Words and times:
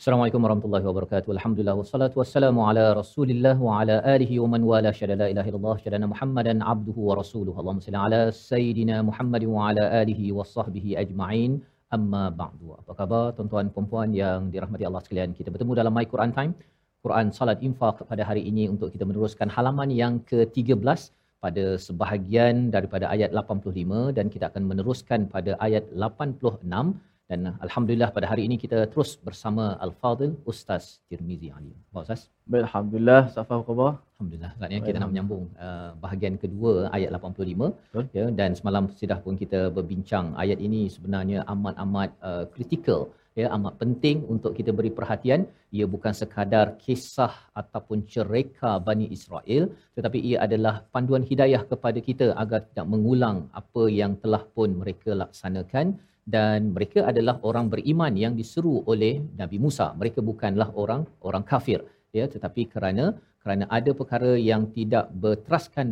Assalamualaikum 0.00 0.42
warahmatullahi 0.44 0.84
wabarakatuh. 0.88 1.30
Alhamdulillah 1.34 1.74
wassalatu 1.78 2.18
wassalamu 2.20 2.60
ala 2.70 2.82
Rasulillah 2.98 3.54
wa 3.66 3.78
ala 3.78 3.96
alihi 4.12 4.38
wa 4.42 4.48
man 4.52 4.62
wala 4.70 4.90
syada 4.98 5.14
la 5.20 5.26
ilaha 5.32 5.48
illallah 5.50 5.74
syada 5.84 6.08
Muhammadan 6.12 6.62
abduhu 6.72 7.00
wa 7.08 7.14
rasuluhu. 7.20 7.58
Allahumma 7.60 7.84
salli 7.86 7.98
ala 8.06 8.20
sayidina 8.50 8.96
Muhammad 9.08 9.42
wa 9.54 9.64
ala 9.68 9.84
alihi 10.02 10.30
wa 10.36 10.46
sahbihi 10.52 10.94
ajma'in. 11.02 11.58
Amma 11.96 12.22
ba'du. 12.42 12.68
Apa 12.78 12.94
khabar 13.00 13.24
tuan-tuan 13.38 13.74
puan-puan 13.74 14.14
yang 14.20 14.46
dirahmati 14.54 14.86
Allah 14.90 15.02
sekalian? 15.06 15.34
Kita 15.38 15.50
bertemu 15.54 15.74
dalam 15.80 15.92
My 15.98 16.06
Quran 16.12 16.30
Time. 16.38 16.54
Quran 17.02 17.34
Salat 17.40 17.58
Infak 17.70 18.06
pada 18.12 18.22
hari 18.30 18.46
ini 18.52 18.70
untuk 18.74 18.94
kita 18.94 19.02
meneruskan 19.10 19.50
halaman 19.56 19.90
yang 20.02 20.22
ke-13 20.30 21.10
pada 21.42 21.66
sebahagian 21.88 22.70
daripada 22.76 23.10
ayat 23.16 23.34
85 23.34 24.14
dan 24.14 24.26
kita 24.36 24.46
akan 24.52 24.62
meneruskan 24.70 25.26
pada 25.34 25.58
ayat 25.68 25.90
86 25.90 26.94
dan 27.30 27.40
alhamdulillah 27.64 28.08
pada 28.16 28.26
hari 28.30 28.42
ini 28.48 28.56
kita 28.62 28.78
terus 28.92 29.10
bersama 29.26 29.64
Al-Fadil 29.86 30.32
Ustaz 30.50 30.84
Tirmizi 31.08 31.48
Ali. 31.56 31.72
Baik 31.92 32.04
Ustaz. 32.06 32.20
Baik, 32.50 32.62
Alhamdulillah. 32.66 33.22
Safa 33.34 33.52
apa 33.56 33.64
khabar? 33.68 33.90
Alhamdulillah. 34.14 34.50
Saat 34.58 34.70
ini 34.72 34.80
kita 34.86 34.98
nak 35.02 35.10
menyambung 35.12 35.44
uh, 35.66 35.90
bahagian 36.04 36.36
kedua 36.42 36.72
ayat 36.96 37.10
85 37.18 37.68
Betul. 37.68 38.04
ya 38.18 38.24
dan 38.38 38.50
semalam 38.58 38.84
sudah 39.00 39.18
pun 39.24 39.36
kita 39.42 39.60
berbincang 39.76 40.26
ayat 40.44 40.58
ini 40.68 40.80
sebenarnya 40.94 41.44
amat-amat 41.54 42.10
uh, 42.30 42.44
kritikal 42.54 43.02
ya 43.40 43.46
amat 43.56 43.74
penting 43.82 44.16
untuk 44.34 44.52
kita 44.58 44.70
beri 44.78 44.90
perhatian 44.98 45.40
ia 45.76 45.86
bukan 45.94 46.12
sekadar 46.20 46.66
kisah 46.82 47.34
ataupun 47.60 47.98
cerita 48.12 48.70
Bani 48.88 49.06
Israel 49.16 49.64
tetapi 49.96 50.18
ia 50.28 50.38
adalah 50.46 50.74
panduan 50.94 51.24
hidayah 51.30 51.62
kepada 51.72 52.00
kita 52.08 52.26
agar 52.42 52.60
tidak 52.68 52.86
mengulang 52.92 53.38
apa 53.60 53.84
yang 54.00 54.14
telah 54.24 54.42
pun 54.56 54.70
mereka 54.82 55.12
laksanakan 55.22 55.86
dan 56.34 56.60
mereka 56.76 57.00
adalah 57.10 57.34
orang 57.48 57.66
beriman 57.72 58.14
yang 58.24 58.32
diseru 58.40 58.74
oleh 58.92 59.14
Nabi 59.40 59.58
Musa 59.64 59.86
mereka 60.00 60.20
bukanlah 60.30 60.68
orang 60.82 61.02
orang 61.28 61.44
kafir 61.50 61.80
ya 62.18 62.24
tetapi 62.34 62.64
kerana 62.74 63.04
kerana 63.42 63.64
ada 63.78 63.90
perkara 64.00 64.32
yang 64.50 64.62
tidak 64.76 65.06
berteraskan 65.24 65.88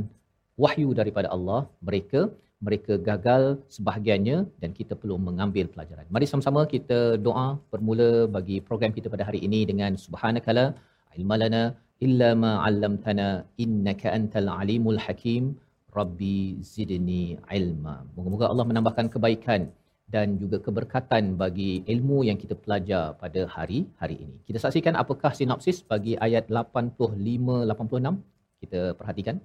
wahyu 0.64 0.90
daripada 1.00 1.28
Allah 1.36 1.60
mereka 1.88 2.20
mereka 2.66 2.92
gagal 3.08 3.42
sebahagiannya 3.76 4.36
dan 4.60 4.70
kita 4.78 4.92
perlu 5.00 5.16
mengambil 5.28 5.66
pelajaran. 5.72 6.06
Mari 6.14 6.26
sama-sama 6.30 6.60
kita 6.74 6.98
doa 7.26 7.48
bermula 7.72 8.10
bagi 8.36 8.56
program 8.68 8.92
kita 8.96 9.12
pada 9.14 9.26
hari 9.28 9.40
ini 9.46 9.60
dengan 9.70 9.92
subhanakala 10.04 10.64
ilmalana 11.18 11.62
illa 12.06 12.30
ma 12.44 12.52
'allamtana 12.64 13.28
innaka 13.64 14.08
antal 14.18 14.48
alimul 14.60 15.00
hakim 15.04 15.44
rabbi 15.98 16.36
zidni 16.72 17.24
ilma. 17.58 17.94
Moga-moga 18.16 18.46
Allah 18.52 18.66
menambahkan 18.70 19.06
kebaikan 19.14 19.60
dan 20.14 20.38
juga 20.42 20.56
keberkatan 20.66 21.34
bagi 21.42 21.82
ilmu 21.94 22.22
yang 22.28 22.38
kita 22.42 22.54
pelajar 22.54 23.18
pada 23.22 23.40
hari 23.54 23.78
hari 24.00 24.16
ini. 24.24 24.36
Kita 24.46 24.58
saksikan 24.62 24.94
apakah 25.02 25.34
sinopsis 25.38 25.82
bagi 25.92 26.14
ayat 26.26 26.46
85 26.46 27.66
86 27.66 28.62
kita 28.62 28.80
perhatikan 28.98 29.36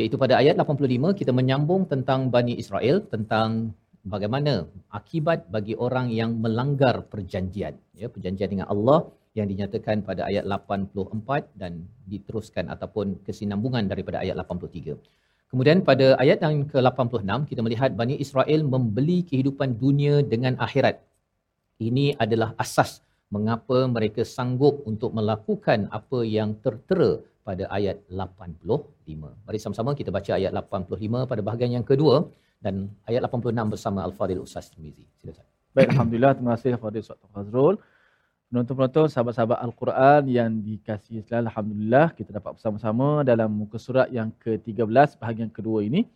iaitu 0.00 0.16
pada 0.22 0.34
ayat 0.42 0.58
85 0.58 1.14
kita 1.20 1.32
menyambung 1.38 1.86
tentang 1.92 2.26
Bani 2.34 2.54
Israel 2.62 3.06
tentang 3.14 3.70
bagaimana 4.14 4.66
akibat 4.98 5.46
bagi 5.54 5.74
orang 5.86 6.10
yang 6.20 6.30
melanggar 6.44 7.06
perjanjian 7.12 7.78
ya 8.02 8.10
perjanjian 8.14 8.50
dengan 8.54 8.66
Allah 8.74 8.98
yang 9.38 9.46
dinyatakan 9.50 10.02
pada 10.08 10.22
ayat 10.30 10.44
84 10.46 11.60
dan 11.60 11.86
diteruskan 12.10 12.70
ataupun 12.74 13.06
kesinambungan 13.26 13.86
daripada 13.90 14.22
ayat 14.22 14.38
83. 14.38 14.94
Kemudian 15.54 15.86
pada 15.86 16.06
ayat 16.22 16.38
yang 16.42 16.66
ke-86 16.66 17.46
kita 17.50 17.60
melihat 17.62 17.90
Bani 18.00 18.14
Israel 18.24 18.60
membeli 18.72 19.18
kehidupan 19.22 19.78
dunia 19.82 20.14
dengan 20.32 20.58
akhirat. 20.66 20.96
Ini 21.88 22.18
adalah 22.24 22.58
asas 22.64 22.90
mengapa 23.30 23.78
mereka 23.86 24.26
sanggup 24.26 24.82
untuk 24.90 25.14
melakukan 25.18 25.86
apa 25.98 26.18
yang 26.26 26.58
tertera 26.64 27.22
pada 27.46 27.70
ayat 27.70 28.02
85. 28.10 29.46
Mari 29.46 29.58
sama-sama 29.62 29.94
kita 29.94 30.10
baca 30.18 30.32
ayat 30.40 30.50
85 30.58 31.30
pada 31.30 31.40
bahagian 31.46 31.78
yang 31.78 31.86
kedua 31.86 32.26
dan 32.58 32.90
ayat 33.06 33.22
86 33.30 33.74
bersama 33.78 34.02
Al-Fadhil 34.08 34.42
Ustaz 34.42 34.74
Tirmizi. 34.74 35.06
Silakan. 35.22 35.46
Baik, 35.70 35.88
Alhamdulillah. 35.94 36.32
Terima 36.34 36.52
kasih 36.58 36.70
kepada 36.74 36.98
Ustaz 36.98 37.30
Fazrul. 37.30 37.78
Penonton-penonton, 38.54 39.10
sahabat-sahabat 39.10 39.58
Al-Quran 39.66 40.30
yang 40.30 40.46
dikasihi 40.62 41.26
sekalian, 41.26 41.50
Alhamdulillah 41.50 42.14
kita 42.14 42.30
dapat 42.30 42.54
bersama-sama 42.54 43.26
dalam 43.26 43.50
muka 43.50 43.82
surat 43.82 44.06
yang 44.14 44.30
ke-13 44.38 45.18
bahagian 45.18 45.50
kedua 45.50 45.82
ini. 45.82 46.06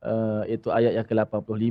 Uh, 0.00 0.48
iaitu 0.48 0.72
ayat 0.72 0.96
yang 0.96 1.04
ke-85 1.04 1.68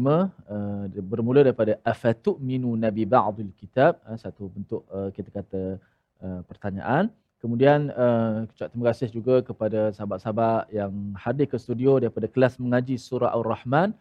uh, 0.54 0.86
bermula 1.02 1.42
daripada 1.42 1.82
afatu 1.82 2.38
minu 2.38 2.78
nabi 2.78 3.10
ba'dil 3.10 3.50
kitab? 3.58 3.98
Uh, 4.06 4.14
satu 4.22 4.46
bentuk 4.54 4.86
uh, 4.94 5.10
kita 5.10 5.34
kata 5.34 5.82
uh, 6.22 6.46
pertanyaan. 6.46 7.10
Kemudian 7.42 7.90
uh, 7.90 8.46
terima 8.54 8.94
kasih 8.94 9.10
juga 9.10 9.42
kepada 9.42 9.98
sahabat-sahabat 9.98 10.78
yang 10.78 10.94
hadir 11.18 11.50
ke 11.50 11.58
studio 11.58 11.98
daripada 11.98 12.30
kelas 12.30 12.62
mengaji 12.62 13.02
surah 13.02 13.34
Ar-Rahman 13.34 13.98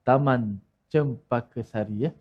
Taman 0.00 0.56
Cempaka 0.88 1.60
Sari 1.60 2.08
ya 2.08 2.16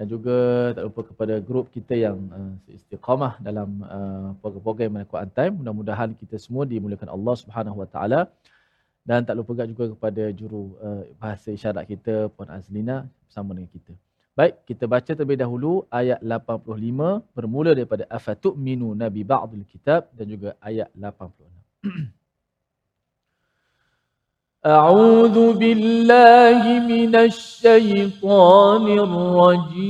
dan 0.00 0.08
juga 0.08 0.36
tak 0.72 0.84
lupa 0.88 1.04
kepada 1.04 1.34
grup 1.44 1.68
kita 1.68 1.92
yang 1.92 2.16
uh, 2.32 2.56
istiqamah 2.72 3.36
dalam 3.44 3.84
uh, 3.84 4.32
program-program 4.40 4.96
Al-Quran 5.04 5.28
Time 5.36 5.54
mudah-mudahan 5.60 6.16
kita 6.16 6.40
semua 6.40 6.64
dimuliakan 6.64 7.12
Allah 7.12 7.34
Subhanahu 7.36 7.84
Wa 7.84 7.88
Taala 7.92 8.20
dan 9.04 9.28
tak 9.28 9.36
lupa 9.36 9.52
juga 9.68 9.92
kepada 9.92 10.32
juru 10.32 10.72
uh, 10.80 11.04
bahasa 11.20 11.52
isyarat 11.52 11.84
kita 11.84 12.32
Puan 12.32 12.48
Azlina 12.48 13.04
bersama 13.28 13.52
dengan 13.52 13.68
kita. 13.76 13.92
Baik, 14.32 14.64
kita 14.64 14.88
baca 14.88 15.12
terlebih 15.12 15.36
dahulu 15.36 15.84
ayat 15.92 16.24
85 16.24 17.36
bermula 17.36 17.76
daripada 17.76 18.08
afatu 18.08 18.56
minu 18.56 18.96
nabi 18.96 19.20
ba'dul 19.20 19.68
kitab 19.68 20.08
dan 20.16 20.32
juga 20.32 20.56
ayat 20.64 20.88
86. 20.96 21.28
أعوذ 24.66 25.52
بالله 25.52 26.80
من 26.88 27.16
الشيطان 27.16 28.98
الرجيم. 28.98 29.80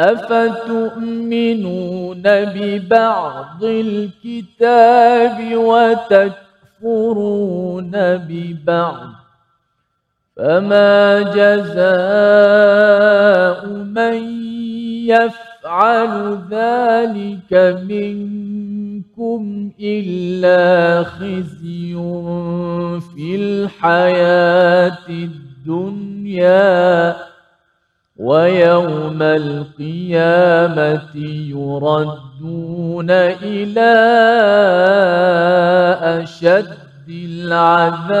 أفتؤمنون 0.00 2.22
ببعض 2.24 3.64
الكتاب 3.64 5.54
وتكفرون 5.54 7.90
ببعض؟ 8.16 9.08
فما 10.36 11.22
جزاء 11.22 11.84
من 13.68 14.40
يفعل 15.06 16.38
ذلك 16.50 17.52
منكم 17.88 18.53
يصبهم 19.14 19.72
إلا 19.80 21.04
خزي 21.04 21.94
في 23.14 23.36
الحياة 23.36 25.08
الدنيا 25.08 26.64
ويوم 28.16 29.22
القيامة 29.22 31.16
يردون 31.50 33.10
إلى 33.10 33.94
أشد 36.02 37.08
العذاب 37.08 38.14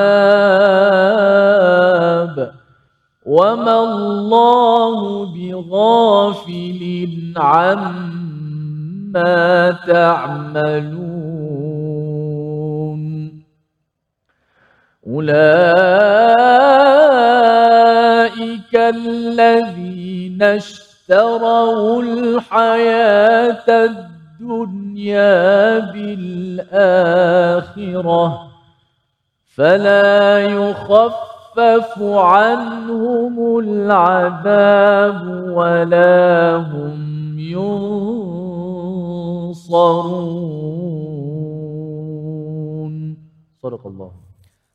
وما 3.26 3.80
الله 3.84 5.26
بغافل 5.26 7.04
عما 7.36 8.23
تعملون. 9.86 11.14
أولئك 15.06 15.54
الذين 18.74 20.42
اشتروا 20.42 22.02
الحياة 22.02 23.68
الدنيا 24.40 25.78
بالآخرة 25.78 27.34
فلا 29.56 30.38
يخفف 30.38 32.02
عنهم 32.02 33.58
العذاب 33.58 35.26
ولا 35.48 36.56
هم 36.56 37.38
ينصرون 39.53 39.59
صدق 43.63 43.85
الله 43.91 44.11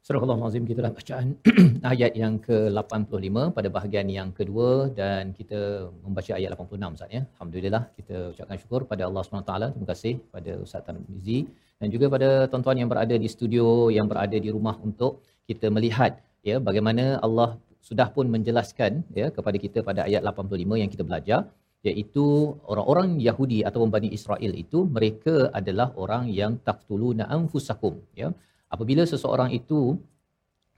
Surah 0.05 0.21
Al-Azim 0.21 0.65
kita 0.69 0.81
dah 0.85 0.93
bacaan 0.99 1.27
ayat 1.93 2.13
yang 2.23 2.35
ke-85 2.47 3.37
pada 3.57 3.69
bahagian 3.77 4.07
yang 4.17 4.29
kedua 4.39 4.69
dan 4.99 5.23
kita 5.39 5.61
membaca 6.05 6.33
ayat 6.39 6.49
86 6.53 6.97
Ustaz 6.97 7.09
ya. 7.17 7.23
Alhamdulillah 7.35 7.83
kita 7.99 8.17
ucapkan 8.33 8.57
syukur 8.63 8.81
pada 8.91 9.03
Allah 9.09 9.23
SWT. 9.25 9.53
Terima 9.73 9.89
kasih 9.93 10.15
pada 10.35 10.53
Ustaz 10.65 10.85
Tarmizi 10.87 11.39
dan 11.81 11.89
juga 11.95 12.07
pada 12.15 12.29
tuan-tuan 12.51 12.77
yang 12.81 12.91
berada 12.93 13.17
di 13.25 13.29
studio, 13.35 13.67
yang 13.97 14.07
berada 14.13 14.37
di 14.45 14.51
rumah 14.57 14.77
untuk 14.89 15.25
kita 15.49 15.73
melihat 15.77 16.13
ya 16.49 16.59
bagaimana 16.69 17.05
Allah 17.27 17.49
sudah 17.89 18.09
pun 18.17 18.29
menjelaskan 18.35 18.93
ya 19.21 19.27
kepada 19.37 19.57
kita 19.65 19.79
pada 19.89 20.01
ayat 20.09 20.21
85 20.21 20.83
yang 20.83 20.91
kita 20.95 21.05
belajar 21.09 21.41
iaitu 21.88 22.26
orang-orang 22.72 23.10
Yahudi 23.28 23.60
ataupun 23.68 23.90
Bani 23.96 24.10
Israel 24.18 24.52
itu 24.64 24.80
mereka 24.96 25.48
adalah 25.60 25.88
orang 26.04 26.28
yang 26.40 26.60
taqtuluna 26.68 27.26
anfusakum 27.38 27.96
ya. 28.22 28.30
Apabila 28.74 29.04
seseorang 29.12 29.50
itu 29.60 29.96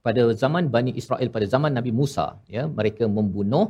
pada 0.06 0.24
zaman 0.42 0.70
Bani 0.76 0.92
Israel 1.02 1.30
pada 1.36 1.48
zaman 1.54 1.74
Nabi 1.78 1.92
Musa 2.00 2.28
ya 2.56 2.64
mereka 2.80 3.06
membunuh 3.18 3.66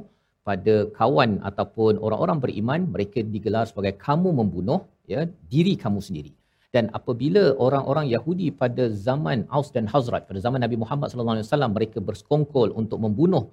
pada 0.47 0.75
kawan 0.99 1.31
ataupun 1.49 2.01
orang-orang 2.05 2.37
beriman 2.43 2.81
mereka 2.93 3.19
digelar 3.33 3.65
sebagai 3.71 3.93
kamu 4.05 4.29
membunuh 4.39 4.79
ya 5.13 5.23
diri 5.53 5.73
kamu 5.83 6.01
sendiri. 6.07 6.31
Dan 6.75 6.87
apabila 6.97 7.43
orang-orang 7.65 8.07
Yahudi 8.15 8.47
pada 8.61 8.83
zaman 9.07 9.43
Aus 9.55 9.69
dan 9.75 9.85
Hazrat 9.93 10.23
pada 10.29 10.39
zaman 10.45 10.59
Nabi 10.65 10.79
Muhammad 10.83 11.11
sallallahu 11.11 11.35
alaihi 11.37 11.47
wasallam 11.47 11.71
mereka 11.77 11.97
bersekongkol 12.09 12.71
untuk 12.81 12.99
membunuh 13.05 13.43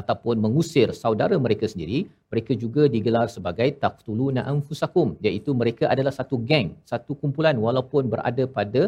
ataupun 0.00 0.36
mengusir 0.44 0.88
saudara 1.02 1.36
mereka 1.46 1.66
sendiri 1.72 1.98
mereka 2.32 2.52
juga 2.62 2.82
digelar 2.94 3.26
sebagai 3.36 3.68
taqtuluna 3.84 4.42
anfusakum 4.52 5.08
iaitu 5.26 5.50
mereka 5.60 5.84
adalah 5.94 6.12
satu 6.18 6.36
geng 6.50 6.68
satu 6.92 7.12
kumpulan 7.22 7.56
walaupun 7.66 8.12
berada 8.12 8.44
pada 8.58 8.82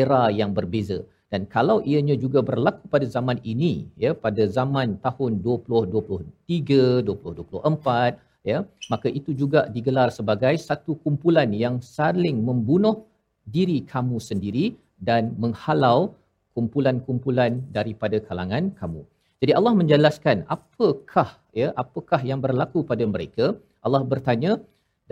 era 0.00 0.22
yang 0.40 0.52
berbeza 0.58 0.98
dan 1.32 1.42
kalau 1.54 1.76
ianya 1.92 2.16
juga 2.24 2.40
berlaku 2.50 2.84
pada 2.94 3.06
zaman 3.16 3.38
ini 3.52 3.72
ya 4.04 4.12
pada 4.24 4.44
zaman 4.58 4.88
tahun 5.06 5.40
2023 5.46 7.06
2024 7.10 8.50
ya 8.50 8.58
maka 8.92 9.08
itu 9.18 9.30
juga 9.42 9.60
digelar 9.74 10.08
sebagai 10.18 10.54
satu 10.68 10.94
kumpulan 11.04 11.50
yang 11.64 11.76
saling 11.96 12.38
membunuh 12.48 12.96
diri 13.56 13.78
kamu 13.92 14.16
sendiri 14.30 14.66
dan 15.08 15.34
menghalau 15.42 16.14
kumpulan-kumpulan 16.54 17.52
daripada 17.76 18.20
kalangan 18.28 18.70
kamu. 18.80 19.02
Jadi 19.42 19.52
Allah 19.58 19.72
menjelaskan 19.80 20.36
apakah 20.54 21.28
ya 21.60 21.68
apakah 21.82 22.20
yang 22.30 22.38
berlaku 22.44 22.86
pada 22.90 23.04
mereka? 23.14 23.46
Allah 23.86 24.02
bertanya 24.12 24.52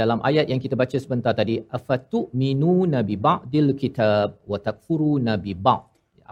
dalam 0.01 0.19
ayat 0.29 0.47
yang 0.53 0.61
kita 0.65 0.75
baca 0.83 0.97
sebentar 1.05 1.33
tadi 1.41 1.55
afatu 1.79 2.21
minu 2.41 2.75
nabi 2.95 3.15
ba'dil 3.27 3.71
kitab 3.81 4.39
wa 4.51 4.59
takfuru 4.67 5.19
nabi 5.29 5.53
ba'd. 5.67 5.83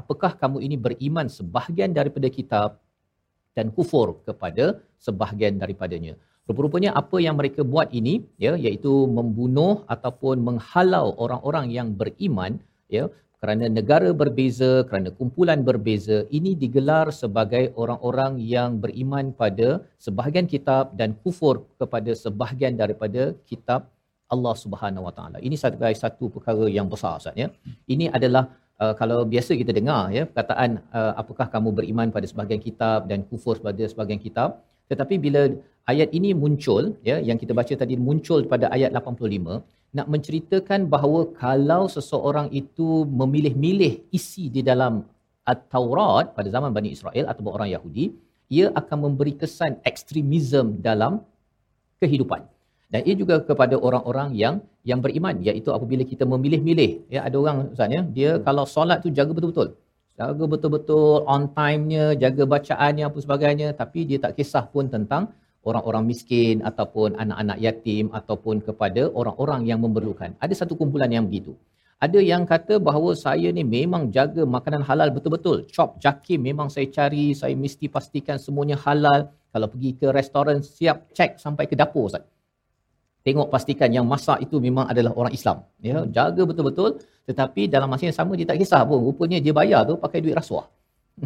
Apakah 0.00 0.30
kamu 0.40 0.58
ini 0.66 0.76
beriman 0.86 1.26
sebahagian 1.38 1.90
daripada 1.98 2.30
kitab 2.38 2.78
dan 3.58 3.74
kufur 3.76 4.22
kepada 4.28 4.78
sebahagian 5.06 5.58
daripadanya? 5.62 6.14
Rupa-rupanya 6.48 6.90
apa 7.00 7.16
yang 7.24 7.34
mereka 7.40 7.66
buat 7.72 7.90
ini 8.00 8.14
ya 8.44 8.52
iaitu 8.54 8.92
membunuh 9.16 9.74
ataupun 9.94 10.38
menghalau 10.48 11.06
orang-orang 11.24 11.66
yang 11.78 11.88
beriman 12.00 12.62
ya 12.96 13.10
kerana 13.42 13.64
negara 13.78 14.10
berbeza 14.20 14.70
kerana 14.88 15.08
kumpulan 15.18 15.60
berbeza 15.68 16.16
ini 16.38 16.52
digelar 16.62 17.06
sebagai 17.20 17.64
orang-orang 17.82 18.32
yang 18.54 18.70
beriman 18.84 19.26
pada 19.42 19.68
sebahagian 20.06 20.48
kitab 20.54 20.94
dan 21.00 21.14
kufur 21.22 21.54
kepada 21.80 22.10
sebahagian 22.24 22.74
daripada 22.82 23.22
kitab 23.50 23.86
Allah 24.34 24.54
Subhanahu 24.62 25.06
Wa 25.08 25.12
Taala. 25.18 25.38
Ini 25.46 25.56
sebagai 25.60 25.94
satu 26.04 26.24
perkara 26.34 26.64
yang 26.78 26.88
besar 26.92 27.12
Ustaz 27.20 27.38
ya. 27.42 27.48
Ini 27.94 28.06
adalah 28.16 28.44
uh, 28.82 28.94
kalau 29.00 29.18
biasa 29.32 29.50
kita 29.62 29.72
dengar 29.78 30.02
ya 30.16 30.22
perkataan 30.30 30.70
uh, 30.98 31.12
apakah 31.22 31.46
kamu 31.54 31.70
beriman 31.78 32.08
pada 32.16 32.26
sebahagian 32.30 32.62
kitab 32.68 33.08
dan 33.10 33.22
kufur 33.30 33.56
pada 33.68 33.82
sebahagian 33.90 34.22
kitab 34.26 34.62
tetapi 34.90 35.14
bila 35.26 35.42
ayat 35.92 36.08
ini 36.18 36.30
muncul 36.42 36.84
ya 37.10 37.16
yang 37.28 37.38
kita 37.42 37.52
baca 37.60 37.74
tadi 37.82 37.94
muncul 38.08 38.40
pada 38.52 38.66
ayat 38.76 38.90
85 39.00 39.60
nak 39.96 40.06
menceritakan 40.12 40.80
bahawa 40.94 41.20
kalau 41.42 41.82
seseorang 41.96 42.48
itu 42.52 43.08
memilih-milih 43.20 43.92
isi 44.18 44.52
di 44.56 44.60
dalam 44.60 45.04
At-Taurat 45.52 46.36
pada 46.36 46.48
zaman 46.54 46.70
Bani 46.76 46.92
Israel 46.96 47.24
atau 47.32 47.48
orang 47.56 47.72
Yahudi 47.72 48.12
ia 48.56 48.66
akan 48.80 48.98
memberi 49.04 49.32
kesan 49.40 49.72
ekstremism 49.90 50.80
dalam 50.88 51.24
kehidupan. 52.00 52.44
Dan 52.92 53.00
ia 53.08 53.14
juga 53.20 53.36
kepada 53.48 53.76
orang-orang 53.76 54.32
yang 54.42 54.54
yang 54.90 55.00
beriman 55.04 55.36
iaitu 55.48 55.68
apabila 55.76 56.04
kita 56.12 56.24
memilih-milih. 56.24 56.90
Ya 57.14 57.20
ada 57.28 57.36
orang 57.42 57.56
ustaz 57.72 57.92
ya 57.96 58.00
dia 58.16 58.30
kalau 58.46 58.64
solat 58.64 59.04
tu 59.04 59.12
jaga 59.18 59.32
betul-betul. 59.36 59.76
Jaga 60.16 60.44
betul-betul 60.52 61.28
on 61.34 61.42
time-nya 61.58 62.16
jaga 62.22 62.44
bacaannya 62.54 63.04
apa 63.08 63.18
sebagainya 63.24 63.68
tapi 63.80 64.08
dia 64.08 64.18
tak 64.24 64.32
kisah 64.40 64.64
pun 64.72 64.88
tentang 64.94 65.28
orang-orang 65.68 66.04
miskin 66.10 66.56
ataupun 66.70 67.08
anak-anak 67.22 67.58
yatim 67.66 68.04
ataupun 68.18 68.56
kepada 68.66 69.02
orang-orang 69.20 69.60
yang 69.70 69.80
memerlukan. 69.84 70.30
Ada 70.44 70.54
satu 70.60 70.74
kumpulan 70.80 71.10
yang 71.16 71.26
begitu. 71.28 71.52
Ada 71.98 72.22
yang 72.22 72.42
kata 72.46 72.74
bahawa 72.88 73.10
saya 73.18 73.48
ni 73.56 73.62
memang 73.66 74.02
jaga 74.16 74.42
makanan 74.56 74.82
halal 74.88 75.10
betul-betul. 75.16 75.66
Chop 75.74 75.98
jakim 76.04 76.38
memang 76.48 76.68
saya 76.74 76.86
cari, 76.96 77.34
saya 77.40 77.54
mesti 77.64 77.86
pastikan 77.90 78.38
semuanya 78.44 78.78
halal. 78.84 79.20
Kalau 79.52 79.66
pergi 79.72 79.90
ke 80.00 80.06
restoran 80.18 80.62
siap 80.62 81.10
cek 81.16 81.42
sampai 81.44 81.66
ke 81.70 81.74
dapur 81.80 82.06
Ustaz. 82.06 82.22
Tengok 83.26 83.50
pastikan 83.54 83.90
yang 83.90 84.06
masak 84.12 84.38
itu 84.46 84.62
memang 84.66 84.86
adalah 84.92 85.12
orang 85.20 85.34
Islam. 85.38 85.66
Ya 85.82 86.06
jaga 86.16 86.42
betul-betul. 86.50 87.02
Tetapi 87.28 87.66
dalam 87.74 87.90
masa 87.90 88.06
yang 88.08 88.18
sama 88.20 88.38
dia 88.38 88.46
tak 88.50 88.62
kisah 88.62 88.80
pun. 88.86 89.02
Rupanya 89.02 89.38
dia 89.42 89.50
bayar 89.60 89.82
tu 89.90 89.98
pakai 90.04 90.22
duit 90.22 90.38
rasuah. 90.38 90.66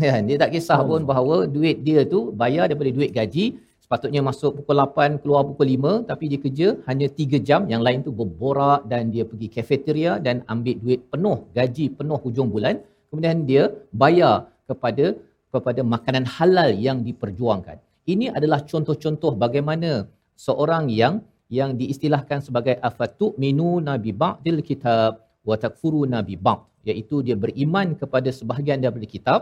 Ya 0.01 0.15
dia 0.29 0.37
tak 0.41 0.57
kisah 0.57 0.81
pun 0.89 1.05
bahawa 1.05 1.45
duit 1.45 1.85
dia 1.85 2.01
tu 2.09 2.33
bayar 2.33 2.65
daripada 2.73 2.91
duit 2.97 3.13
gaji 3.13 3.47
sepatutnya 3.93 4.25
masuk 4.25 4.51
pukul 4.57 4.81
8 4.81 5.21
keluar 5.21 5.45
pukul 5.45 5.69
5 5.69 6.09
tapi 6.09 6.25
dia 6.33 6.41
kerja 6.45 6.69
hanya 6.89 7.07
3 7.13 7.49
jam. 7.49 7.61
Yang 7.73 7.83
lain 7.87 7.99
tu 8.07 8.11
berborak 8.21 8.89
dan 8.89 9.13
dia 9.13 9.25
pergi 9.31 9.49
cafeteria 9.53 10.13
dan 10.27 10.41
ambil 10.53 10.81
duit 10.81 11.01
penuh 11.13 11.45
gaji 11.53 11.93
penuh 11.99 12.17
hujung 12.25 12.49
bulan. 12.55 12.81
Kemudian 13.13 13.45
dia 13.45 13.69
bayar 14.03 14.49
kepada 14.65 15.13
kepada 15.53 15.81
makanan 15.95 16.25
halal 16.25 16.73
yang 16.87 17.05
diperjuangkan. 17.05 17.77
Ini 18.13 18.33
adalah 18.33 18.65
contoh-contoh 18.71 19.37
bagaimana 19.45 20.09
seorang 20.47 20.89
yang 20.89 21.21
yang 21.53 21.77
diistilahkan 21.77 22.41
sebagai 22.47 22.81
afatu 22.89 23.37
minu 23.37 23.77
nabi 23.91 24.17
ba'dil 24.17 24.65
kitab 24.65 25.21
wa 25.45 25.57
takfuru 25.65 26.09
nabi 26.09 26.41
ba'd. 26.47 26.65
Iaitu 26.89 27.21
dia 27.29 27.37
beriman 27.45 27.93
kepada 28.01 28.33
sebahagian 28.33 28.81
daripada 28.81 29.05
kitab 29.05 29.41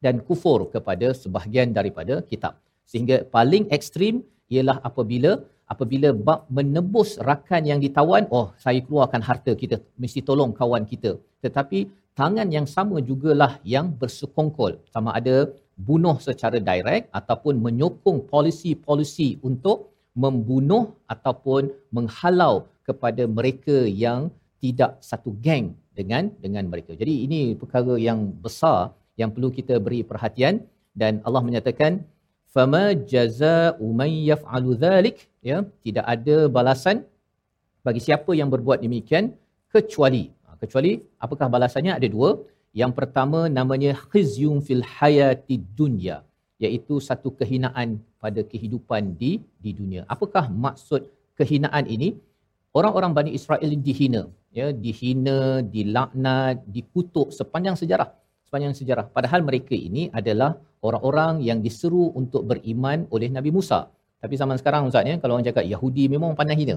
dan 0.00 0.24
kufur 0.24 0.72
kepada 0.72 1.12
sebahagian 1.12 1.68
daripada 1.76 2.24
kitab 2.24 2.56
sehingga 2.90 3.16
paling 3.36 3.64
ekstrim 3.76 4.14
ialah 4.54 4.76
apabila 4.88 5.32
apabila 5.72 6.08
bab 6.26 6.40
menebus 6.58 7.10
rakan 7.28 7.62
yang 7.70 7.80
ditawan 7.84 8.24
oh 8.38 8.46
saya 8.64 8.80
keluarkan 8.86 9.22
harta 9.28 9.52
kita 9.62 9.76
mesti 10.02 10.20
tolong 10.28 10.52
kawan 10.60 10.84
kita 10.92 11.12
tetapi 11.44 11.80
tangan 12.20 12.48
yang 12.56 12.66
sama 12.76 12.96
jugalah 13.08 13.52
yang 13.74 13.88
bersekongkol 14.00 14.72
sama 14.94 15.10
ada 15.18 15.36
bunuh 15.88 16.16
secara 16.28 16.58
direct 16.70 17.06
ataupun 17.18 17.54
menyokong 17.66 18.18
polisi-polisi 18.32 19.28
untuk 19.48 19.78
membunuh 20.22 20.84
ataupun 21.14 21.70
menghalau 21.94 22.66
kepada 22.88 23.22
mereka 23.38 23.86
yang 24.04 24.20
tidak 24.58 24.98
satu 24.98 25.30
geng 25.44 25.66
dengan 25.94 26.34
dengan 26.44 26.66
mereka. 26.72 26.92
Jadi 27.00 27.14
ini 27.26 27.40
perkara 27.60 27.94
yang 28.08 28.34
besar 28.44 28.90
yang 29.20 29.30
perlu 29.34 29.50
kita 29.58 29.78
beri 29.78 30.02
perhatian 30.10 30.66
dan 30.98 31.22
Allah 31.22 31.42
menyatakan 31.46 32.02
fama 32.54 32.84
jazaa'u 33.12 33.86
man 34.00 34.10
yaf'alu 34.30 34.76
dhalik. 34.84 35.18
Ya 35.48 35.58
tidak 35.86 36.06
ada 36.14 36.36
balasan 36.56 36.96
bagi 37.86 38.00
siapa 38.06 38.30
yang 38.40 38.48
berbuat 38.54 38.78
demikian 38.84 39.24
kecuali 39.74 40.24
ha, 40.44 40.56
kecuali 40.62 40.92
apakah 41.24 41.48
balasannya? 41.56 41.92
Ada 41.98 42.08
dua. 42.16 42.30
Yang 42.80 42.92
pertama 42.98 43.40
namanya 43.58 43.92
khizyun 44.10 44.58
fil 44.66 44.84
hayati 44.96 45.56
dunya 45.78 46.16
iaitu 46.64 46.94
satu 47.08 47.28
kehinaan 47.38 47.88
pada 48.22 48.40
kehidupan 48.50 49.14
di 49.20 49.32
di 49.64 49.70
dunia. 49.80 50.02
Apakah 50.14 50.44
maksud 50.64 51.02
kehinaan 51.38 51.86
ini? 51.96 52.10
Orang-orang 52.78 53.12
Bani 53.16 53.30
Israel 53.38 53.72
dihina 53.86 54.22
ya 54.58 54.66
dihina 54.84 55.38
dilaknat 55.74 56.56
dikutuk 56.76 57.28
sepanjang 57.38 57.76
sejarah 57.80 58.08
sepanjang 58.48 58.74
sejarah. 58.80 59.06
Padahal 59.16 59.40
mereka 59.48 59.76
ini 59.88 60.08
adalah 60.20 60.50
orang-orang 60.88 61.44
yang 61.48 61.58
diseru 61.66 62.04
untuk 62.20 62.42
beriman 62.50 63.04
oleh 63.14 63.28
Nabi 63.36 63.52
Musa. 63.56 63.80
Tapi 64.22 64.34
zaman 64.40 64.56
sekarang 64.60 64.88
ustaz 64.90 65.10
ya 65.10 65.16
kalau 65.22 65.32
orang 65.36 65.46
cakap 65.48 65.64
Yahudi 65.72 66.04
memang 66.14 66.32
pandang 66.38 66.58
hina. 66.60 66.76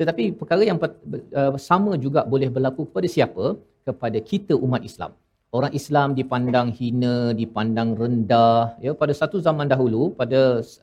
Tetapi 0.00 0.24
perkara 0.40 0.62
yang 0.70 0.78
uh, 0.78 1.56
sama 1.68 1.92
juga 2.04 2.20
boleh 2.32 2.48
berlaku 2.56 2.84
kepada 2.88 3.08
siapa? 3.14 3.46
Kepada 3.88 4.18
kita 4.30 4.54
umat 4.66 4.82
Islam. 4.90 5.12
Orang 5.56 5.72
Islam 5.80 6.08
dipandang 6.18 6.68
hina 6.78 7.32
dipandang 7.40 7.90
rendah 8.00 8.76
ya 8.84 8.92
pada 9.02 9.12
satu 9.20 9.36
zaman 9.46 9.66
dahulu 9.72 10.12
pada 10.20 10.40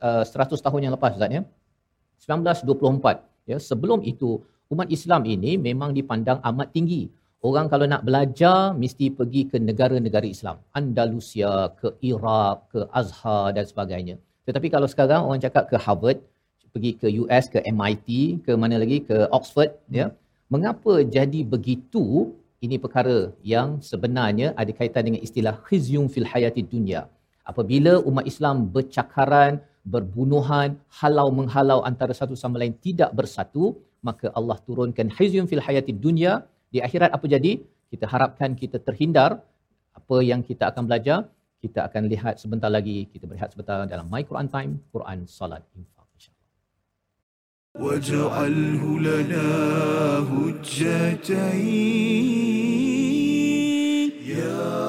uh, 0.08 0.24
100 0.26 0.66
tahun 0.66 0.80
yang 0.84 0.94
lepas 0.96 1.14
ustaz 1.16 1.30
ya 1.36 1.42
1924 2.26 3.52
ya 3.52 3.56
sebelum 3.68 4.00
itu 4.12 4.30
umat 4.72 4.88
Islam 4.96 5.22
ini 5.34 5.52
memang 5.68 5.92
dipandang 5.98 6.40
amat 6.50 6.68
tinggi 6.76 7.02
orang 7.48 7.66
kalau 7.72 7.86
nak 7.92 8.02
belajar 8.08 8.58
mesti 8.82 9.06
pergi 9.18 9.42
ke 9.50 9.56
negara-negara 9.68 10.26
Islam. 10.34 10.56
Andalusia 10.80 11.52
ke 11.80 11.88
Iraq 12.10 12.56
ke 12.72 12.80
Azhar 13.00 13.52
dan 13.56 13.64
sebagainya. 13.72 14.16
Tetapi 14.48 14.68
kalau 14.74 14.88
sekarang 14.92 15.20
orang 15.28 15.40
cakap 15.46 15.64
ke 15.72 15.76
Harvard 15.84 16.18
pergi 16.74 16.90
ke 17.00 17.08
US 17.22 17.44
ke 17.54 17.58
MIT 17.76 18.08
ke 18.46 18.52
mana 18.62 18.80
lagi 18.82 18.98
ke 19.08 19.18
Oxford 19.38 19.70
ya. 19.98 20.06
Mengapa 20.54 20.94
jadi 21.16 21.40
begitu? 21.54 22.04
Ini 22.64 22.76
perkara 22.84 23.16
yang 23.52 23.68
sebenarnya 23.90 24.48
ada 24.60 24.72
kaitan 24.78 25.04
dengan 25.06 25.20
istilah 25.26 25.54
khizyun 25.66 26.06
fil 26.12 26.28
hayati 26.32 26.62
dunya. 26.74 27.02
Apabila 27.50 27.92
umat 28.08 28.24
Islam 28.32 28.56
bercakaran 28.76 29.60
berbunuhan 29.94 30.80
halau 30.98 31.28
menghalau 31.38 31.78
antara 31.90 32.16
satu 32.20 32.32
sama 32.42 32.56
lain 32.60 32.74
tidak 32.86 33.10
bersatu 33.18 33.64
maka 34.08 34.32
Allah 34.38 34.56
turunkan 34.66 35.12
khizyun 35.16 35.44
fil 35.50 35.60
hayati 35.66 35.92
dunya 36.04 36.32
di 36.74 36.82
akhirat 36.82 37.14
apa 37.14 37.26
jadi? 37.30 37.62
Kita 37.86 38.10
harapkan 38.10 38.58
kita 38.58 38.82
terhindar 38.82 39.38
apa 39.94 40.16
yang 40.26 40.42
kita 40.42 40.74
akan 40.74 40.90
belajar. 40.90 41.30
Kita 41.62 41.86
akan 41.86 42.10
lihat 42.10 42.42
sebentar 42.42 42.66
lagi. 42.66 43.06
Kita 43.06 43.30
berehat 43.30 43.54
sebentar 43.54 43.86
dalam 43.86 44.10
my 44.10 44.26
Quran 44.26 44.50
time 44.50 44.82
Quran 44.90 45.22
Salat 45.30 45.62
infak 45.78 46.10
insyaallah. 46.18 46.50
Waj'alhu 47.78 48.90
lana 49.06 49.46
hujjatain 50.26 51.94
ya 54.34 54.83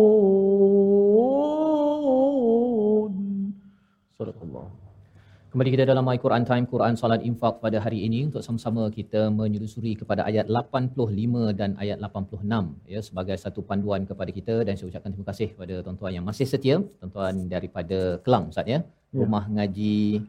Kembali 5.49 5.73
kita 5.73 5.81
dalam 5.81 6.05
My 6.05 6.21
Quran 6.21 6.45
Time, 6.45 6.69
Quran 6.69 6.93
Salat 6.93 7.25
Infak 7.25 7.57
pada 7.57 7.81
hari 7.81 8.05
ini 8.05 8.29
untuk 8.29 8.45
sama-sama 8.45 8.85
kita 8.93 9.33
menyusuri 9.33 9.97
kepada 9.97 10.21
ayat 10.21 10.45
85 10.45 11.57
dan 11.57 11.73
ayat 11.81 11.97
86 11.97 12.45
ya 12.85 13.01
sebagai 13.01 13.33
satu 13.33 13.65
panduan 13.65 14.05
kepada 14.05 14.29
kita 14.29 14.61
dan 14.61 14.77
saya 14.77 14.93
ucapkan 14.93 15.09
terima 15.09 15.25
kasih 15.33 15.49
kepada 15.57 15.81
tuan-tuan 15.81 16.13
yang 16.13 16.25
masih 16.29 16.45
setia, 16.45 16.77
tuan-tuan 17.01 17.49
daripada 17.49 18.21
Kelang 18.21 18.53
Ustaz 18.53 18.69
ya. 18.69 18.85
Ya. 19.09 19.25
Rumah 19.25 19.49
ngaji 19.49 20.21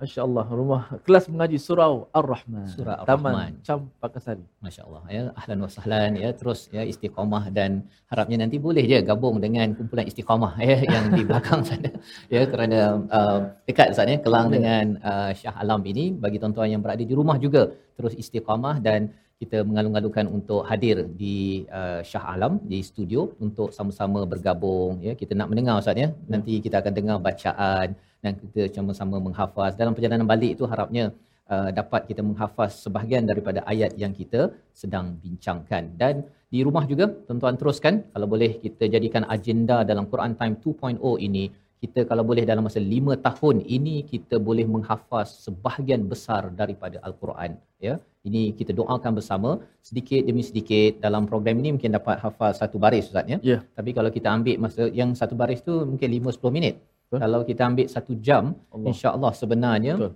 Masya 0.00 0.20
Allah, 0.24 0.46
rumah 0.48 0.82
kelas 1.04 1.24
mengaji 1.28 1.58
surau 1.60 2.08
Ar-Rahman. 2.18 2.64
Surah 2.72 3.04
Ar-Rahman. 3.04 3.32
Taman 3.36 3.50
Campakasari. 3.68 4.44
Masya-Allah 4.64 5.02
ya. 5.16 5.22
Ahlan 5.36 5.58
wa 5.64 5.70
sahlan 5.76 6.12
ya. 6.16 6.30
Terus 6.40 6.60
ya 6.76 6.82
istiqamah 6.92 7.52
dan 7.52 7.84
harapnya 8.08 8.36
nanti 8.42 8.56
boleh 8.66 8.80
je 8.92 8.98
gabung 9.10 9.36
dengan 9.44 9.76
kumpulan 9.76 10.08
istiqamah 10.08 10.52
ya 10.68 10.78
yang 10.94 11.04
di 11.12 11.22
belakang 11.28 11.60
sana. 11.68 11.92
Ya 12.34 12.42
kerana 12.52 12.78
uh, 13.18 13.38
dekat 13.68 13.92
Ustaz 13.92 14.08
ya 14.08 14.18
Kelang 14.24 14.48
Ya. 14.48 14.52
dengan 14.56 14.84
uh, 15.10 15.30
Shah 15.36 15.54
Alam 15.62 15.80
ini 15.92 16.04
bagi 16.24 16.40
tuan-tuan 16.40 16.72
yang 16.72 16.80
berada 16.84 17.04
di 17.10 17.14
rumah 17.20 17.36
juga 17.44 17.62
terus 17.96 18.16
istiqamah 18.22 18.80
dan 18.80 19.12
kita 19.40 19.58
mengalung-alungkan 19.68 20.26
untuk 20.36 20.64
hadir 20.70 20.96
di 21.22 21.68
uh, 21.68 22.00
Shah 22.10 22.24
Alam 22.34 22.56
di 22.70 22.80
studio 22.80 23.36
untuk 23.44 23.68
sama-sama 23.76 24.24
bergabung 24.32 25.04
ya 25.04 25.12
kita 25.12 25.36
nak 25.36 25.48
mendengar 25.52 25.76
Ustaz 25.82 25.96
ya 26.04 26.08
nanti 26.32 26.64
kita 26.64 26.80
akan 26.80 26.92
dengar 26.98 27.16
bacaan 27.20 27.88
dan 28.24 28.32
kita 28.42 28.62
sama-sama 28.76 29.16
menghafaz. 29.26 29.72
Dalam 29.80 29.92
perjalanan 29.96 30.26
balik 30.32 30.50
itu 30.56 30.64
harapnya 30.72 31.04
uh, 31.52 31.70
dapat 31.80 32.02
kita 32.10 32.22
menghafaz 32.28 32.72
sebahagian 32.84 33.24
daripada 33.30 33.60
ayat 33.72 33.94
yang 34.02 34.12
kita 34.20 34.40
sedang 34.82 35.06
bincangkan. 35.22 35.84
Dan 36.02 36.14
di 36.54 36.60
rumah 36.66 36.84
juga 36.92 37.06
tuan-tuan 37.26 37.56
teruskan 37.60 37.94
kalau 38.12 38.28
boleh 38.34 38.52
kita 38.64 38.84
jadikan 38.94 39.24
agenda 39.36 39.78
dalam 39.90 40.06
Quran 40.12 40.32
Time 40.40 40.56
2.0 40.64 40.98
ini 41.28 41.44
kita 41.82 42.00
kalau 42.08 42.24
boleh 42.30 42.44
dalam 42.48 42.62
masa 42.68 42.80
lima 42.94 43.14
tahun 43.26 43.56
ini 43.76 43.94
kita 44.12 44.36
boleh 44.48 44.66
menghafaz 44.72 45.28
sebahagian 45.46 46.02
besar 46.12 46.42
daripada 46.60 47.00
al-Quran 47.08 47.52
ya. 47.86 47.94
Ini 48.28 48.42
kita 48.58 48.72
doakan 48.78 49.12
bersama. 49.18 49.50
Sedikit 49.88 50.20
demi 50.28 50.42
sedikit 50.48 51.00
dalam 51.04 51.24
program 51.30 51.56
ini 51.62 51.70
mungkin 51.74 51.96
dapat 51.98 52.16
hafal 52.24 52.52
satu 52.60 52.76
baris 52.84 53.08
ustaz 53.10 53.32
ya. 53.32 53.38
Ya. 53.50 53.58
tapi 53.76 53.90
kalau 53.96 54.10
kita 54.16 54.28
ambil 54.36 54.56
masa 54.64 54.82
yang 55.00 55.10
satu 55.20 55.34
baris 55.40 55.64
tu 55.68 55.74
mungkin 55.92 56.08
5 56.20 56.36
10 56.36 56.56
minit 56.56 56.74
Betul. 57.10 57.20
kalau 57.22 57.40
kita 57.48 57.62
ambil 57.70 57.86
satu 57.94 58.12
jam 58.26 58.44
Allah. 58.54 58.88
insya-Allah 58.90 59.32
sebenarnya 59.40 59.94
Betul. 59.98 60.12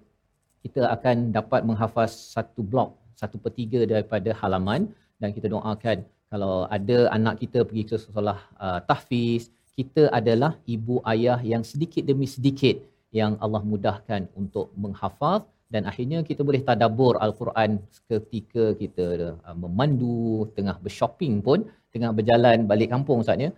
kita 0.64 0.82
akan 0.94 1.16
dapat 1.36 1.60
menghafaz 1.68 2.12
satu 2.34 2.62
blok 2.62 2.90
satu 3.20 3.36
per 3.42 3.50
tiga 3.58 3.80
daripada 3.92 4.30
halaman 4.40 4.86
dan 5.18 5.34
kita 5.36 5.50
doakan 5.54 5.98
kalau 6.30 6.54
ada 6.76 6.98
anak 7.16 7.34
kita 7.42 7.58
pergi 7.68 7.84
ke 7.90 7.96
sekolah 8.04 8.38
uh, 8.66 8.78
tahfiz 8.90 9.50
kita 9.78 10.02
adalah 10.18 10.52
ibu 10.74 11.02
ayah 11.12 11.38
yang 11.52 11.66
sedikit 11.70 12.06
demi 12.10 12.30
sedikit 12.36 12.78
yang 13.18 13.34
Allah 13.44 13.62
mudahkan 13.72 14.22
untuk 14.40 14.70
menghafaz 14.84 15.42
dan 15.74 15.90
akhirnya 15.90 16.18
kita 16.30 16.46
boleh 16.48 16.62
tadabbur 16.68 17.14
al-Quran 17.26 17.70
ketika 18.10 18.64
kita 18.82 19.06
uh, 19.42 19.56
memandu 19.64 20.46
tengah 20.54 20.78
bershopping 20.84 21.42
pun 21.42 21.66
tengah 21.94 22.14
berjalan 22.18 22.70
balik 22.70 22.90
kampung 22.94 23.26
saatnya 23.26 23.50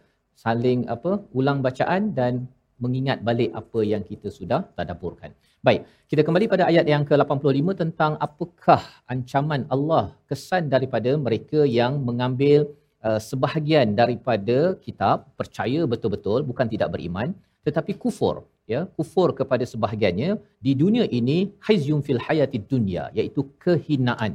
saling 0.44 0.80
apa 0.94 1.12
ulang 1.38 1.60
bacaan 1.66 2.16
dan 2.18 2.48
mengingat 2.84 3.18
balik 3.28 3.50
apa 3.60 3.80
yang 3.92 4.02
kita 4.10 4.28
sudah 4.38 4.60
tadabburkan. 4.76 5.30
Baik, 5.66 5.82
kita 6.10 6.22
kembali 6.26 6.46
pada 6.52 6.64
ayat 6.70 6.86
yang 6.92 7.02
ke-85 7.08 7.66
tentang 7.82 8.12
apakah 8.26 8.82
ancaman 9.12 9.62
Allah 9.74 10.04
kesan 10.30 10.68
daripada 10.74 11.10
mereka 11.26 11.60
yang 11.78 11.98
mengambil 12.08 12.70
uh, 13.06 13.20
sebahagian 13.28 13.96
daripada 14.00 14.58
kitab 14.84 15.26
percaya 15.38 15.80
betul-betul 15.92 16.40
bukan 16.50 16.66
tidak 16.72 16.90
beriman 16.94 17.30
tetapi 17.66 17.92
kufur 18.02 18.36
ya 18.72 18.80
kufur 18.98 19.28
kepada 19.40 19.64
sebahagiannya 19.72 20.30
di 20.66 20.72
dunia 20.82 21.04
ini 21.18 21.38
khizyun 21.66 22.00
fil 22.06 22.22
hayatid 22.26 22.64
dunya 22.72 23.04
iaitu 23.18 23.42
kehinaan 23.64 24.32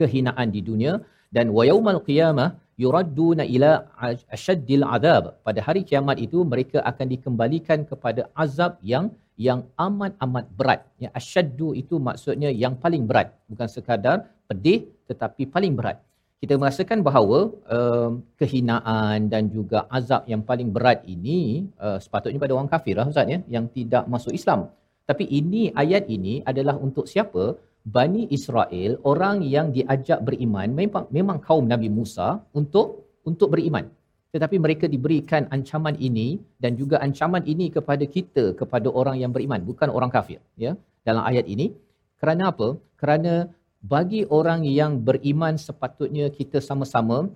kehinaan 0.00 0.48
di 0.56 0.60
dunia 0.68 0.92
dan 1.36 1.48
wa 1.56 1.62
yaumal 1.70 2.00
qiyamah 2.08 2.48
yuradduna 2.82 3.44
ila 3.54 3.70
asyaddil 4.36 4.84
azab 4.96 5.24
pada 5.46 5.60
hari 5.66 5.82
kiamat 5.88 6.16
itu 6.26 6.38
mereka 6.52 6.78
akan 6.90 7.06
dikembalikan 7.14 7.80
kepada 7.90 8.24
azab 8.44 8.78
yang 8.92 9.06
yang 9.48 9.60
amat 9.86 10.12
amat 10.24 10.46
berat. 10.58 10.80
Ya 11.02 11.08
asyaddu 11.18 11.68
itu 11.82 11.96
maksudnya 12.08 12.50
yang 12.62 12.74
paling 12.84 13.04
berat. 13.10 13.28
Bukan 13.50 13.68
sekadar 13.74 14.16
pedih 14.48 14.80
tetapi 15.10 15.48
paling 15.54 15.74
berat. 15.78 15.98
Kita 16.42 16.54
merasakan 16.60 17.00
bahawa 17.06 17.38
uh, 17.76 18.10
kehinaan 18.40 19.30
dan 19.32 19.46
juga 19.56 19.86
azab 19.98 20.26
yang 20.32 20.42
paling 20.42 20.68
berat 20.76 21.00
ini 21.14 21.70
uh, 21.78 21.98
sepatutnya 22.04 22.42
pada 22.42 22.54
orang 22.56 22.70
kafir 22.74 22.94
lah 22.98 23.06
Ustaz 23.12 23.30
ya 23.34 23.38
yang 23.54 23.66
tidak 23.76 24.04
masuk 24.14 24.34
Islam. 24.34 24.66
Tapi 25.10 25.24
ini 25.40 25.62
ayat 25.82 26.04
ini 26.16 26.34
adalah 26.50 26.74
untuk 26.86 27.06
siapa 27.12 27.44
Bani 27.82 28.30
Israel 28.36 28.94
orang 29.02 29.42
yang 29.42 29.74
diajak 29.76 30.22
beriman 30.22 30.70
memang 30.70 31.04
memang 31.10 31.38
kaum 31.42 31.66
Nabi 31.66 31.90
Musa 31.90 32.38
untuk 32.54 33.10
untuk 33.26 33.50
beriman. 33.54 33.90
Tetapi 34.32 34.56
mereka 34.64 34.86
diberikan 34.88 35.44
ancaman 35.54 35.98
ini 36.08 36.40
dan 36.62 36.78
juga 36.80 36.96
ancaman 37.06 37.42
ini 37.52 37.66
kepada 37.76 38.04
kita 38.06 38.44
kepada 38.60 38.88
orang 39.00 39.18
yang 39.22 39.34
beriman 39.34 39.60
bukan 39.70 39.90
orang 39.90 40.10
kafir 40.14 40.38
ya. 40.64 40.72
Dalam 41.02 41.26
ayat 41.30 41.46
ini 41.54 41.74
kerana 42.22 42.54
apa? 42.54 42.78
Kerana 43.00 43.50
bagi 43.82 44.22
orang 44.38 44.62
yang 44.62 45.02
beriman 45.02 45.58
sepatutnya 45.58 46.30
kita 46.30 46.62
sama-sama 46.62 47.26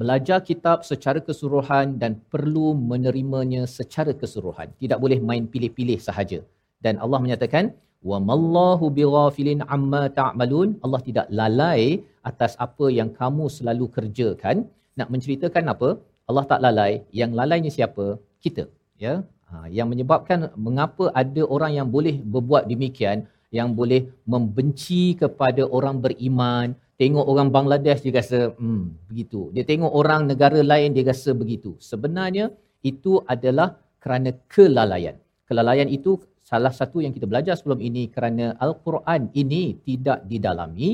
belajar 0.00 0.38
kitab 0.48 0.86
secara 0.90 1.20
keseluruhan 1.20 1.98
dan 2.02 2.12
perlu 2.32 2.72
menerimanya 2.90 3.62
secara 3.66 4.14
keseluruhan. 4.20 4.72
Tidak 4.80 4.96
boleh 5.04 5.18
main 5.28 5.44
pilih-pilih 5.52 5.98
sahaja. 6.08 6.40
Dan 6.84 6.96
Allah 7.04 7.18
menyatakan 7.24 7.74
wa 8.10 8.18
mallahu 8.30 8.90
bighafilin 8.98 9.62
amma 9.76 10.02
ta'malun. 10.20 10.78
Allah 10.84 11.00
tidak 11.08 11.26
lalai 11.40 12.02
atas 12.30 12.54
apa 12.66 12.88
yang 12.98 13.10
kamu 13.20 13.46
selalu 13.56 13.86
kerjakan. 13.96 14.66
Nak 14.98 15.10
menceritakan 15.14 15.64
apa? 15.74 15.90
Allah 16.28 16.44
tak 16.52 16.62
lalai. 16.66 16.92
Yang 17.20 17.32
lalainya 17.40 17.70
siapa? 17.78 18.06
Kita 18.44 18.66
ya. 19.04 19.14
Ha, 19.48 19.64
yang 19.76 19.88
menyebabkan 19.88 20.52
mengapa 20.66 21.04
ada 21.22 21.42
orang 21.54 21.72
yang 21.78 21.88
boleh 21.88 22.20
berbuat 22.20 22.68
demikian 22.68 23.24
yang 23.48 23.72
boleh 23.72 24.00
membenci 24.28 25.16
kepada 25.16 25.64
orang 25.76 25.96
beriman. 26.04 26.76
Tengok 26.98 27.26
orang 27.30 27.48
Bangladesh 27.54 28.02
dia 28.04 28.12
rasa 28.18 28.38
hmm 28.58 28.84
begitu. 29.08 29.40
Dia 29.54 29.64
tengok 29.70 29.92
orang 30.00 30.26
negara 30.30 30.60
lain 30.72 30.90
dia 30.96 31.06
rasa 31.06 31.30
begitu. 31.32 31.78
Sebenarnya 31.90 32.50
itu 32.82 33.22
adalah 33.34 33.78
kerana 34.02 34.34
kelalaian. 34.50 35.16
Kelalaian 35.48 35.88
itu 35.88 36.18
salah 36.48 36.72
satu 36.78 36.98
yang 37.04 37.12
kita 37.16 37.26
belajar 37.32 37.54
sebelum 37.60 37.80
ini 37.88 38.02
kerana 38.14 38.46
al-Quran 38.66 39.22
ini 39.42 39.62
tidak 39.88 40.18
didalami 40.30 40.90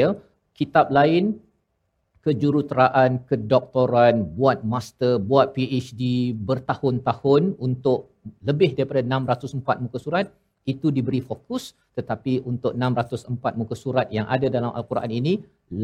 ya 0.00 0.08
kitab 0.58 0.86
lain 0.98 1.24
kejuruteraan 2.26 3.24
kedoktoran 3.28 4.14
buat 4.38 4.58
master 4.72 5.12
buat 5.30 5.56
PhD 5.56 6.02
bertahun-tahun 6.48 7.42
untuk 7.66 8.12
lebih 8.48 8.70
daripada 8.76 9.00
604 9.00 9.84
muka 9.84 9.98
surat 10.04 10.26
itu 10.72 10.92
diberi 10.96 11.20
fokus. 11.30 11.72
Tetapi 11.96 12.32
untuk 12.50 12.72
604 12.76 13.58
muka 13.60 13.74
surat 13.82 14.06
yang 14.16 14.28
ada 14.34 14.46
dalam 14.56 14.72
al-Quran 14.78 15.10
ini 15.20 15.32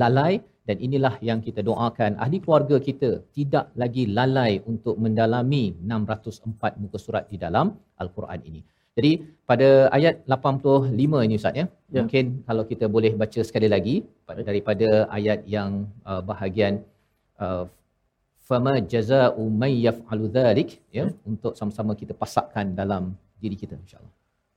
lalai 0.01 0.33
dan 0.69 0.77
inilah 0.87 1.15
yang 1.29 1.41
kita 1.47 1.61
doakan 1.69 2.21
ahli 2.25 2.39
keluarga 2.45 2.77
kita 2.89 3.11
tidak 3.37 3.73
lagi 3.81 4.05
lalai 4.19 4.53
untuk 4.73 4.95
mendalami 5.05 5.65
604 5.81 6.83
muka 6.83 6.99
surat 7.01 7.25
di 7.33 7.37
dalam 7.45 7.73
al-Quran 8.03 8.41
ini 8.51 8.61
jadi 8.97 9.13
pada 9.51 9.69
ayat 9.97 10.15
85 10.35 11.25
ini 11.27 11.35
Ustaz 11.41 11.55
ya. 11.61 11.67
Ya. 11.95 12.03
Mungkin 12.03 12.27
kalau 12.49 12.65
kita 12.71 12.87
boleh 12.95 13.13
baca 13.23 13.41
sekali 13.49 13.69
lagi 13.75 13.97
daripada 14.49 14.89
ayat 15.19 15.41
yang 15.57 15.71
uh, 16.11 16.23
bahagian 16.31 16.81
uh, 17.45 17.65
fama 18.49 18.75
jazaa'u 18.93 19.43
may 19.63 19.73
yaf'alu 19.87 20.27
dhalik 20.37 20.71
ya 20.99 21.05
untuk 21.31 21.53
sama-sama 21.61 21.93
kita 22.01 22.17
pasakkan 22.23 22.73
dalam 22.81 23.13
diri 23.43 23.59
kita 23.63 23.77
insya-Allah. 23.85 24.15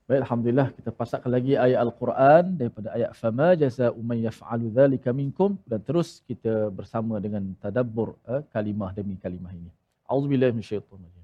Baik, 0.10 0.22
alhamdulillah 0.26 0.68
kita 0.78 0.92
pasakkan 1.02 1.32
lagi 1.38 1.54
ayat 1.66 1.80
al-Quran 1.86 2.44
daripada 2.60 2.88
ayat 2.98 3.12
fama 3.22 3.50
jazaa'u 3.62 4.00
man 4.12 4.20
yaf'alu 4.28 4.72
dzalika 4.78 5.10
minkum 5.22 5.60
dan 5.70 5.80
terus 5.88 6.10
kita 6.30 6.54
bersama 6.80 7.20
dengan 7.26 7.44
tadabbur 7.64 8.10
eh, 8.32 8.42
kalimah 8.56 8.92
demi 9.00 9.18
kalimah 9.26 9.52
ini. 9.60 9.70
Auzubillahi 10.14 10.56
minasyaitonir. 10.58 11.19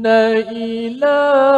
إلى 0.07 1.58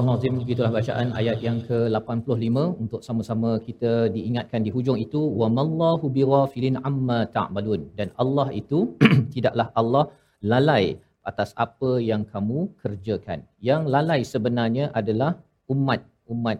Al-Nazim 0.00 0.34
begitulah 0.42 0.70
bacaan 0.76 1.08
ayat 1.20 1.38
yang 1.46 1.58
ke-85 1.68 2.56
untuk 2.82 3.00
sama-sama 3.06 3.50
kita 3.66 3.92
diingatkan 4.16 4.60
di 4.66 4.70
hujung 4.76 4.98
itu 5.04 5.20
wa 5.40 5.48
mallahu 5.56 6.06
bighafilin 6.16 6.78
amma 6.90 7.18
ta'malun 7.36 7.82
dan 7.98 8.08
Allah 8.22 8.48
itu 8.60 8.78
tidaklah 9.34 9.66
Allah 9.80 10.04
lalai 10.52 10.84
atas 11.30 11.50
apa 11.64 11.90
yang 12.10 12.22
kamu 12.32 12.58
kerjakan. 12.82 13.40
Yang 13.68 13.82
lalai 13.94 14.20
sebenarnya 14.32 14.86
adalah 15.00 15.30
umat 15.74 16.00
umat 16.34 16.58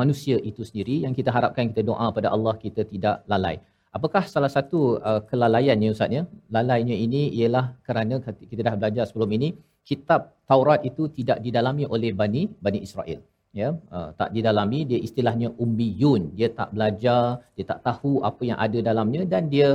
manusia 0.00 0.36
itu 0.50 0.62
sendiri 0.68 0.96
yang 1.04 1.14
kita 1.18 1.30
harapkan 1.36 1.68
kita 1.70 1.82
doa 1.90 2.06
pada 2.16 2.28
Allah 2.36 2.54
kita 2.64 2.82
tidak 2.92 3.16
lalai. 3.32 3.56
Apakah 3.96 4.24
salah 4.34 4.48
satu 4.48 4.96
uh, 5.08 5.20
kelalaiannya 5.28 5.88
Ustaz 5.94 6.16
ya? 6.18 6.22
Lalainya 6.56 6.96
ini 7.06 7.28
ialah 7.38 7.76
kerana 7.86 8.16
kita 8.50 8.60
dah 8.68 8.74
belajar 8.80 9.04
sebelum 9.08 9.30
ini 9.36 9.48
kitab 9.88 10.20
Taurat 10.50 10.80
itu 10.90 11.04
tidak 11.18 11.38
didalami 11.44 11.84
oleh 11.94 12.10
Bani 12.20 12.42
Bani 12.64 12.80
Israel. 12.86 13.20
Ya, 13.60 13.68
uh, 13.96 14.10
tak 14.18 14.28
didalami 14.34 14.80
dia 14.90 14.98
istilahnya 15.06 15.48
umbiyun. 15.64 16.22
Dia 16.38 16.48
tak 16.58 16.68
belajar, 16.74 17.22
dia 17.56 17.64
tak 17.70 17.80
tahu 17.88 18.12
apa 18.28 18.42
yang 18.50 18.58
ada 18.66 18.78
dalamnya 18.88 19.22
dan 19.32 19.52
dia 19.54 19.68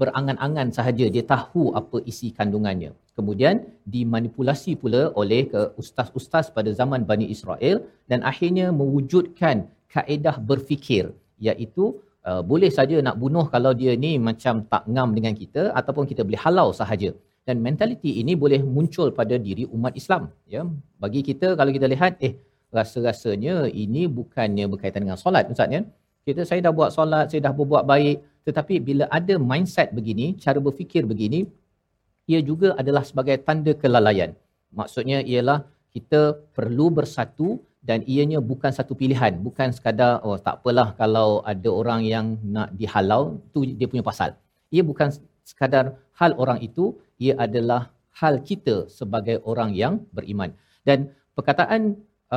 berangan-angan 0.00 0.68
sahaja 0.76 1.06
dia 1.14 1.24
tahu 1.34 1.62
apa 1.80 1.98
isi 2.10 2.28
kandungannya. 2.38 2.90
Kemudian 3.18 3.54
dimanipulasi 3.94 4.72
pula 4.82 5.02
oleh 5.22 5.42
ke 5.52 5.62
ustaz-ustaz 5.80 6.46
pada 6.56 6.70
zaman 6.80 7.02
Bani 7.10 7.26
Israel 7.34 7.76
dan 8.10 8.20
akhirnya 8.30 8.66
mewujudkan 8.80 9.56
kaedah 9.94 10.36
berfikir 10.50 11.04
iaitu 11.48 11.84
uh, 12.28 12.42
boleh 12.50 12.70
saja 12.78 12.96
nak 13.06 13.16
bunuh 13.22 13.46
kalau 13.54 13.72
dia 13.80 13.92
ni 14.04 14.12
macam 14.28 14.54
tak 14.72 14.84
ngam 14.94 15.10
dengan 15.16 15.34
kita 15.42 15.62
ataupun 15.80 16.06
kita 16.10 16.22
boleh 16.26 16.40
halau 16.46 16.68
sahaja. 16.80 17.10
Dan 17.48 17.64
mentaliti 17.64 18.20
ini 18.22 18.32
boleh 18.42 18.60
muncul 18.76 19.08
pada 19.18 19.34
diri 19.46 19.64
umat 19.76 19.92
Islam. 20.00 20.22
Ya, 20.54 20.62
bagi 21.02 21.20
kita 21.28 21.56
kalau 21.58 21.72
kita 21.76 21.86
lihat, 21.94 22.20
eh 22.26 22.34
rasa-rasanya 22.70 23.66
ini 23.84 24.06
bukannya 24.18 24.64
berkaitan 24.72 25.02
dengan 25.04 25.18
solat, 25.18 25.50
Ustaz 25.50 25.70
ya. 25.76 25.82
Kita 26.26 26.44
saya 26.48 26.60
dah 26.66 26.72
buat 26.78 26.90
solat, 26.96 27.32
saya 27.32 27.40
dah 27.48 27.54
berbuat 27.56 27.84
baik, 27.92 28.16
tetapi 28.46 28.74
bila 28.88 29.04
ada 29.18 29.34
mindset 29.50 29.88
begini, 29.98 30.36
cara 30.44 30.58
berfikir 30.66 31.02
begini, 31.12 31.48
ia 32.30 32.40
juga 32.50 32.68
adalah 32.80 33.02
sebagai 33.08 33.36
tanda 33.46 33.72
kelalaian. 33.82 34.30
Maksudnya 34.70 35.18
ialah 35.26 35.58
kita 35.90 36.38
perlu 36.56 36.86
bersatu 36.98 37.58
dan 37.88 38.04
ianya 38.12 38.38
bukan 38.50 38.70
satu 38.78 38.92
pilihan, 39.00 39.32
bukan 39.46 39.68
sekadar 39.76 40.20
oh 40.22 40.36
tak 40.46 40.60
apalah 40.60 40.88
kalau 41.00 41.40
ada 41.52 41.68
orang 41.80 42.00
yang 42.04 42.26
nak 42.44 42.68
dihalau, 42.80 43.40
tu 43.52 43.64
dia 43.64 43.88
punya 43.90 44.04
pasal. 44.10 44.36
Ia 44.70 44.82
bukan 44.90 45.08
sekadar 45.42 45.98
hal 46.20 46.36
orang 46.42 46.60
itu, 46.68 46.94
ia 47.24 47.34
adalah 47.46 47.82
hal 48.20 48.34
kita 48.48 48.76
sebagai 48.98 49.36
orang 49.50 49.70
yang 49.82 49.94
beriman. 50.16 50.50
Dan 50.88 50.98
perkataan 51.36 51.82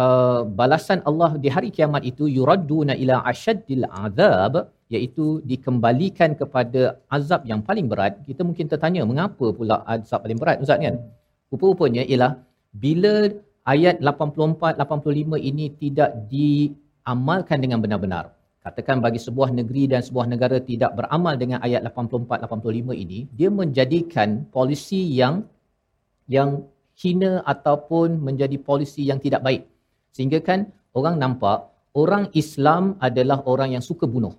uh, 0.02 0.42
balasan 0.60 1.00
Allah 1.10 1.32
di 1.44 1.50
hari 1.56 1.70
kiamat 1.76 2.04
itu 2.12 2.28
yuradduna 2.38 2.94
ila 3.04 3.16
asyaddil 3.32 3.86
azab 4.06 4.56
iaitu 4.94 5.26
dikembalikan 5.50 6.32
kepada 6.42 6.82
azab 7.18 7.42
yang 7.52 7.62
paling 7.68 7.88
berat. 7.92 8.14
Kita 8.28 8.42
mungkin 8.48 8.68
tertanya 8.72 9.08
mengapa 9.12 9.48
pula 9.58 9.78
azab 9.96 10.22
paling 10.26 10.40
berat 10.44 10.58
ustaz 10.66 10.80
kan? 10.86 10.98
Rupa-rupanya 11.52 12.04
ialah 12.12 12.32
bila 12.84 13.14
ayat 13.74 13.96
84 14.02 14.82
85 14.84 15.50
ini 15.50 15.66
tidak 15.82 16.10
diamalkan 16.34 17.58
dengan 17.64 17.80
benar-benar 17.84 18.26
katakan 18.64 19.04
bagi 19.04 19.20
sebuah 19.20 19.52
negeri 19.52 19.92
dan 19.92 20.02
sebuah 20.08 20.26
negara 20.32 20.58
tidak 20.64 20.96
beramal 20.98 21.36
dengan 21.36 21.60
ayat 21.60 21.84
84 21.84 22.48
85 22.48 22.96
ini 23.04 23.20
dia 23.36 23.50
menjadikan 23.52 24.48
polisi 24.56 25.02
yang 25.20 25.44
yang 26.32 26.64
hina 26.96 27.44
ataupun 27.44 28.24
menjadi 28.28 28.56
polisi 28.70 29.04
yang 29.10 29.20
tidak 29.20 29.44
baik 29.44 29.64
Sehingga 30.16 30.40
kan 30.40 30.70
orang 30.96 31.20
nampak 31.20 31.68
orang 31.94 32.30
Islam 32.42 32.96
adalah 33.08 33.44
orang 33.44 33.76
yang 33.76 33.84
suka 33.84 34.06
bunuh 34.08 34.34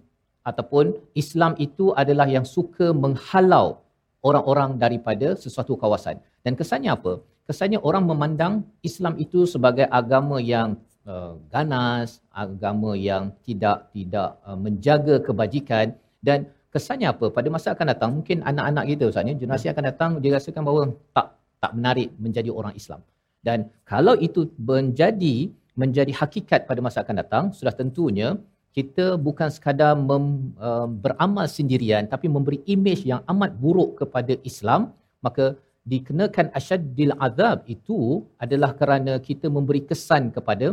ataupun 0.45 0.95
Islam 1.23 1.53
itu 1.67 1.91
adalah 2.03 2.29
yang 2.29 2.47
suka 2.47 2.93
menghalau 2.93 3.81
orang-orang 4.25 4.81
daripada 4.81 5.37
sesuatu 5.37 5.77
kawasan. 5.77 6.21
Dan 6.45 6.53
kesannya 6.57 6.93
apa? 6.97 7.21
Kesannya 7.49 7.81
orang 7.81 8.05
memandang 8.09 8.53
Islam 8.81 9.17
itu 9.21 9.45
sebagai 9.45 9.85
agama 10.01 10.41
yang 10.41 10.81
uh, 11.13 11.35
ganas, 11.53 12.21
agama 12.45 12.93
yang 13.09 13.33
tidak 13.47 13.89
tidak 13.95 14.41
uh, 14.49 14.59
menjaga 14.65 15.21
kebajikan 15.27 15.97
dan 16.25 16.49
kesannya 16.75 17.09
apa? 17.15 17.27
Pada 17.37 17.49
masa 17.55 17.69
akan 17.75 17.87
datang 17.93 18.11
mungkin 18.17 18.43
anak-anak 18.51 18.85
kita 18.91 19.05
Ustaz 19.13 19.29
ya, 19.31 19.35
generasi 19.43 19.67
akan 19.73 19.85
datang 19.91 20.11
dia 20.23 20.33
rasakan 20.37 20.63
bahawa 20.67 20.83
tak 21.17 21.27
tak 21.63 21.73
menarik 21.79 22.09
menjadi 22.25 22.51
orang 22.53 22.75
Islam. 22.81 23.01
Dan 23.47 23.69
kalau 23.93 24.15
itu 24.27 24.49
menjadi 24.71 25.37
menjadi 25.83 26.13
hakikat 26.21 26.61
pada 26.71 26.81
masa 26.87 26.99
akan 27.05 27.17
datang 27.23 27.45
sudah 27.59 27.75
tentunya 27.81 28.29
kita 28.75 29.05
bukan 29.27 29.49
sekadar 29.55 29.95
mem, 30.09 30.55
uh, 30.69 30.89
beramal 31.05 31.47
sendirian 31.57 32.07
tapi 32.13 32.27
memberi 32.35 32.59
imej 32.75 33.01
yang 33.11 33.21
amat 33.33 33.51
buruk 33.63 33.91
kepada 34.01 34.35
Islam 34.51 34.91
maka 35.27 35.45
dikenakan 35.93 36.47
asyaddil 36.59 37.15
azab 37.27 37.59
itu 37.75 37.99
adalah 38.45 38.71
kerana 38.81 39.15
kita 39.29 39.47
memberi 39.57 39.83
kesan 39.91 40.33
kepada 40.37 40.67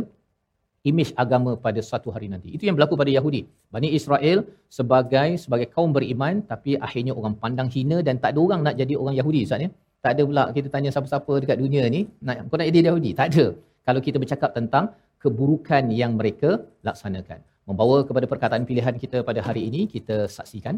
imej 0.90 1.10
agama 1.22 1.52
pada 1.64 1.80
suatu 1.88 2.08
hari 2.14 2.26
nanti. 2.32 2.48
Itu 2.56 2.64
yang 2.68 2.76
berlaku 2.76 2.94
pada 3.02 3.10
Yahudi. 3.18 3.42
Bani 3.74 3.88
Israel 3.98 4.38
sebagai 4.78 5.28
sebagai 5.44 5.68
kaum 5.74 5.90
beriman 5.96 6.42
tapi 6.52 6.74
akhirnya 6.86 7.14
orang 7.20 7.34
pandang 7.42 7.68
hina 7.74 7.98
dan 8.06 8.16
tak 8.22 8.30
ada 8.34 8.40
orang 8.46 8.60
nak 8.66 8.74
jadi 8.80 8.94
orang 9.02 9.14
Yahudi 9.20 9.42
Ustaz 9.46 9.64
ya. 9.66 9.70
Tak 10.04 10.12
ada 10.14 10.22
pula 10.28 10.44
kita 10.56 10.68
tanya 10.74 10.90
siapa-siapa 10.94 11.32
dekat 11.42 11.58
dunia 11.64 11.82
ni 11.94 12.00
nak 12.26 12.50
kau 12.50 12.58
nak 12.60 12.68
jadi 12.70 12.80
Yahudi. 12.90 13.10
Tak 13.20 13.26
ada 13.30 13.44
kalau 13.86 14.00
kita 14.06 14.16
bercakap 14.22 14.50
tentang 14.58 14.84
keburukan 15.22 15.84
yang 16.00 16.12
mereka 16.20 16.50
laksanakan. 16.86 17.38
Membawa 17.68 17.96
kepada 18.08 18.26
perkataan 18.32 18.64
pilihan 18.70 18.96
kita 19.02 19.18
pada 19.28 19.40
hari 19.48 19.62
ini, 19.68 19.80
kita 19.94 20.16
saksikan. 20.36 20.76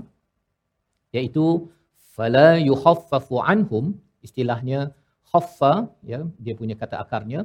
Iaitu, 1.17 1.45
fala 2.17 2.51
yuhaffafu 2.71 3.37
anhum, 3.53 3.85
istilahnya 4.27 4.81
khaffa, 5.31 5.73
ya, 6.12 6.21
dia 6.45 6.55
punya 6.61 6.75
kata 6.83 6.97
akarnya, 7.05 7.40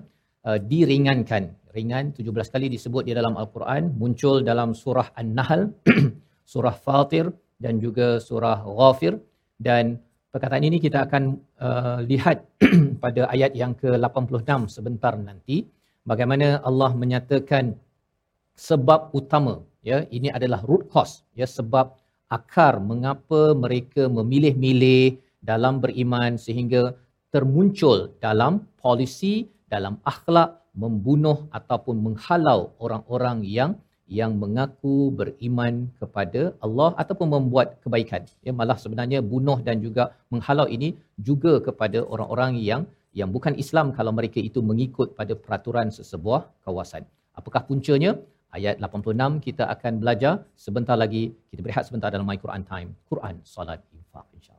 uh, 0.47 0.59
diringankan. 0.71 1.43
Ringan 1.69 2.17
17 2.17 2.25
kali 2.49 2.67
disebut 2.73 3.05
di 3.05 3.13
dalam 3.13 3.37
Al-Quran, 3.37 3.93
muncul 3.93 4.41
dalam 4.41 4.73
surah 4.73 5.13
An-Nahl, 5.13 5.69
surah 6.51 6.73
Fatir 6.73 7.29
dan 7.61 7.77
juga 7.77 8.17
surah 8.17 8.65
Ghafir. 8.65 9.21
Dan 9.53 10.01
perkataan 10.33 10.65
ini 10.65 10.81
kita 10.81 11.05
akan 11.05 11.23
uh, 11.61 11.99
lihat 12.05 12.41
pada 13.03 13.29
ayat 13.29 13.53
yang 13.53 13.77
ke-86 13.77 14.69
sebentar 14.69 15.13
nanti 15.17 15.65
bagaimana 16.05 16.61
Allah 16.65 16.93
menyatakan 16.93 17.77
sebab 18.57 19.13
utama 19.13 19.61
ya 19.81 20.05
ini 20.13 20.29
adalah 20.29 20.61
root 20.65 20.89
cause 20.93 21.25
ya 21.33 21.45
sebab 21.49 21.97
akar 22.29 22.77
mengapa 22.77 23.57
mereka 23.57 24.05
memilih-milih 24.05 25.17
dalam 25.41 25.81
beriman 25.81 26.37
sehingga 26.37 26.93
termuncul 27.33 28.13
dalam 28.21 28.65
polisi 28.77 29.49
dalam 29.69 29.97
akhlak 30.05 30.58
membunuh 30.73 31.37
ataupun 31.59 31.95
menghalau 32.05 32.73
orang-orang 32.79 33.43
yang 33.57 33.71
yang 34.09 34.31
mengaku 34.41 35.13
beriman 35.19 35.85
kepada 36.01 36.41
Allah 36.65 36.89
ataupun 37.01 37.27
membuat 37.29 37.77
kebaikan. 37.83 38.25
Ya 38.41 38.51
malah 38.59 38.77
sebenarnya 38.83 39.21
bunuh 39.21 39.61
dan 39.67 39.77
juga 39.85 40.17
menghalau 40.33 40.65
ini 40.65 40.97
juga 41.29 41.61
kepada 41.67 42.01
orang-orang 42.13 42.57
yang 42.57 42.81
yang 43.13 43.29
bukan 43.35 43.53
Islam 43.63 43.93
kalau 43.97 44.11
mereka 44.19 44.41
itu 44.49 44.59
mengikut 44.65 45.13
pada 45.19 45.33
peraturan 45.37 45.93
sesebuah 45.93 46.41
kawasan. 46.65 47.05
Apakah 47.37 47.63
puncanya? 47.69 48.17
Ayat 48.49 48.81
86 48.81 49.45
kita 49.45 49.69
akan 49.69 50.01
belajar 50.01 50.41
sebentar 50.57 50.97
lagi. 50.97 51.29
Kita 51.53 51.61
berehat 51.61 51.85
sebentar 51.85 52.09
dalam 52.09 52.25
My 52.25 52.37
Quran 52.41 52.65
Time. 52.65 52.97
Quran, 53.05 53.35
Salat, 53.45 53.77
Infaq 53.93 54.25
insyaAllah. 54.33 54.58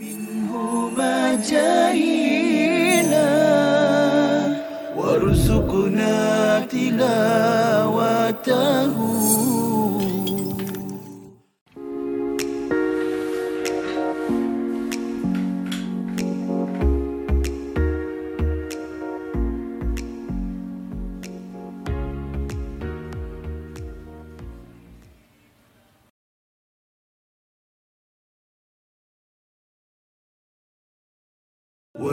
منه 0.00 0.52
ما 0.96 1.34
جهينا 1.34 1.73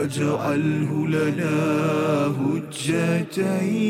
واجعله 0.02 1.06
لنا 1.08 1.56
هجتين. 2.40 3.82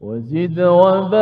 وزد 0.00 0.60
وبارك 0.60 1.12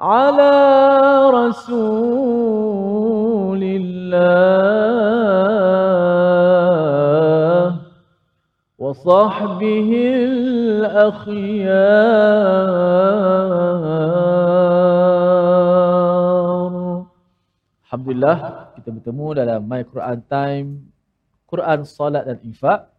على 0.00 0.54
رسول 1.30 2.50
الله 3.62 4.10
وصحبه 8.78 9.90
الأخيار. 10.24 11.89
Alhamdulillah 18.20 18.76
kita 18.76 18.88
bertemu 18.92 19.26
dalam 19.32 19.60
My 19.64 19.80
Quran 19.80 20.18
Time 20.28 20.68
Quran, 21.48 21.88
Salat 21.88 22.28
dan 22.28 22.36
Infak 22.44 22.92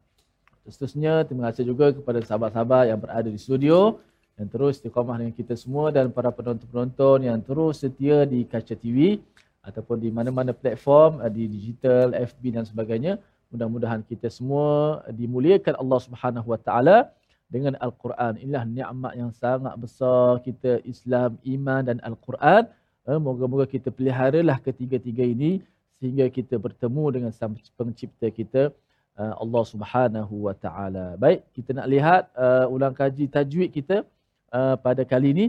Seterusnya 0.65 1.21
terima 1.29 1.53
kasih 1.53 1.69
juga 1.69 1.93
kepada 1.93 2.25
sahabat-sahabat 2.25 2.89
yang 2.89 2.97
berada 2.97 3.29
di 3.29 3.37
studio 3.37 4.01
yang 4.41 4.49
terus 4.49 4.81
istiqamah 4.81 5.21
dengan 5.21 5.37
kita 5.37 5.53
semua 5.53 5.93
dan 5.93 6.09
para 6.09 6.33
penonton-penonton 6.33 7.29
yang 7.29 7.37
terus 7.37 7.85
setia 7.85 8.25
di 8.25 8.49
Kaca 8.49 8.73
TV 8.73 9.21
ataupun 9.61 10.01
di 10.01 10.09
mana-mana 10.09 10.57
platform 10.57 11.21
eh, 11.21 11.29
di 11.29 11.45
digital, 11.45 12.17
FB 12.17 12.57
dan 12.57 12.65
sebagainya. 12.65 13.21
Mudah-mudahan 13.53 14.01
kita 14.01 14.25
semua 14.25 15.05
dimuliakan 15.05 15.77
Allah 15.77 15.99
Subhanahu 16.01 16.49
Wa 16.49 16.59
Taala 16.65 16.97
dengan 17.45 17.77
Al-Quran. 17.77 18.41
Inilah 18.41 18.65
nikmat 18.65 19.13
yang 19.13 19.29
sangat 19.37 19.77
besar 19.77 20.41
kita 20.41 20.81
Islam, 20.81 21.37
iman 21.45 21.85
dan 21.85 22.01
Al-Quran. 22.01 22.65
Eh, 23.09 23.17
moga-moga 23.17 23.65
kita 23.65 23.89
peliharalah 23.89 24.61
ketiga-tiga 24.61 25.25
ini 25.25 25.65
sehingga 25.97 26.29
kita 26.29 26.53
bertemu 26.61 27.03
dengan 27.09 27.31
sang 27.33 27.57
pencipta 27.73 28.29
kita 28.29 28.69
uh, 29.17 29.33
Allah 29.41 29.63
Subhanahu 29.65 30.45
wa 30.45 30.53
taala. 30.53 31.17
Baik, 31.17 31.41
kita 31.49 31.73
nak 31.73 31.89
lihat 31.89 32.29
uh, 32.37 32.69
ulang 32.69 32.93
kaji 32.93 33.25
tajwid 33.25 33.73
kita 33.73 34.05
uh, 34.53 34.77
pada 34.77 35.01
kali 35.01 35.33
ini. 35.33 35.45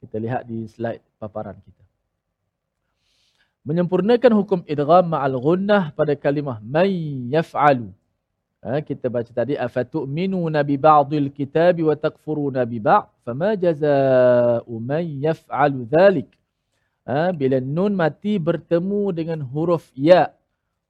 Kita 0.00 0.16
lihat 0.16 0.48
di 0.48 0.64
slide 0.64 1.04
paparan 1.20 1.56
kita. 1.60 1.82
Menyempurnakan 3.68 4.32
hukum 4.40 4.60
idgham 4.64 5.04
ma'al 5.08 5.36
gunnah 5.40 5.92
pada 5.92 6.16
kalimah 6.16 6.56
may 6.64 6.92
yaf'alu. 7.32 7.92
Uh, 8.64 8.80
kita 8.80 9.12
baca 9.12 9.28
tadi 9.28 9.60
afatu'minuna 9.60 10.64
bi 10.64 10.80
ba'dil 10.80 11.28
kitabi 11.28 11.84
wa 11.84 11.92
takfuruna 11.92 12.64
bi 12.64 12.80
ba'd 12.80 13.12
fama 13.28 13.52
jazaa'u 13.60 14.72
man 14.80 15.04
yaf'alu 15.20 15.84
dhalik. 15.84 16.32
Uh, 17.04 17.30
bila 17.36 17.60
nun 17.60 17.92
mati 17.92 18.40
bertemu 18.40 19.12
dengan 19.12 19.40
huruf 19.44 19.92
ya' 19.92 20.32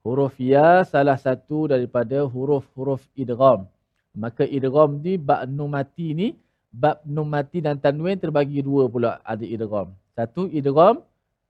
Huruf 0.04 0.36
ya 0.36 0.84
salah 0.84 1.16
satu 1.16 1.64
daripada 1.64 2.28
huruf-huruf 2.28 3.00
idgham. 3.16 3.64
Maka 4.12 4.44
idgham 4.44 5.00
ni 5.00 5.16
bab 5.16 5.48
nun 5.48 5.72
mati 5.72 6.12
ni 6.12 6.36
bab 6.68 7.00
nun 7.08 7.32
mati 7.32 7.64
dan 7.64 7.80
tanwin 7.80 8.20
terbagi 8.20 8.60
dua 8.60 8.84
pula 8.84 9.24
ada 9.24 9.40
idgham. 9.40 9.96
Satu 10.12 10.44
idgham 10.52 11.00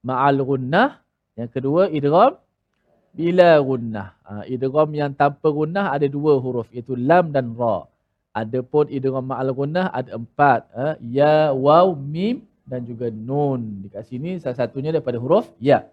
ma'al 0.07 0.39
gunnah, 0.39 1.03
yang 1.35 1.51
kedua 1.51 1.91
idgham 1.91 2.39
bila 3.11 3.59
gunnah. 3.59 4.15
Ha, 4.23 4.47
idgham 4.47 4.89
yang 4.95 5.11
tanpa 5.19 5.51
gunnah 5.51 5.91
ada 5.91 6.07
dua 6.07 6.39
huruf 6.39 6.71
iaitu 6.71 6.95
lam 6.95 7.35
dan 7.35 7.59
ra. 7.59 7.91
Adapun 8.39 8.87
idgham 8.87 9.35
ma'al 9.35 9.51
gunnah 9.51 9.91
ada 9.91 10.15
empat, 10.15 10.63
ha, 10.79 10.95
ya, 11.03 11.51
waw, 11.51 11.91
mim 11.91 12.47
dan 12.65 12.83
juga 12.85 13.13
nun. 13.13 13.85
Dekat 13.87 14.09
sini 14.09 14.41
salah 14.41 14.57
satunya 14.57 14.91
daripada 14.91 15.21
huruf 15.21 15.53
ya. 15.61 15.85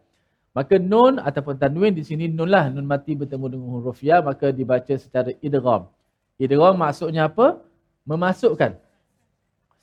Maka 0.51 0.75
nun 0.79 1.19
ataupun 1.19 1.55
tanwin 1.55 1.95
di 1.95 2.03
sini 2.03 2.27
nun 2.27 2.51
lah. 2.51 2.71
Nun 2.71 2.87
mati 2.87 3.15
bertemu 3.15 3.45
dengan 3.51 3.69
huruf 3.71 3.99
ya. 4.03 4.19
Maka 4.23 4.51
dibaca 4.51 4.91
secara 4.95 5.31
idgham. 5.43 5.87
Idgham 6.39 6.75
maksudnya 6.75 7.27
apa? 7.31 7.59
Memasukkan. 8.07 8.75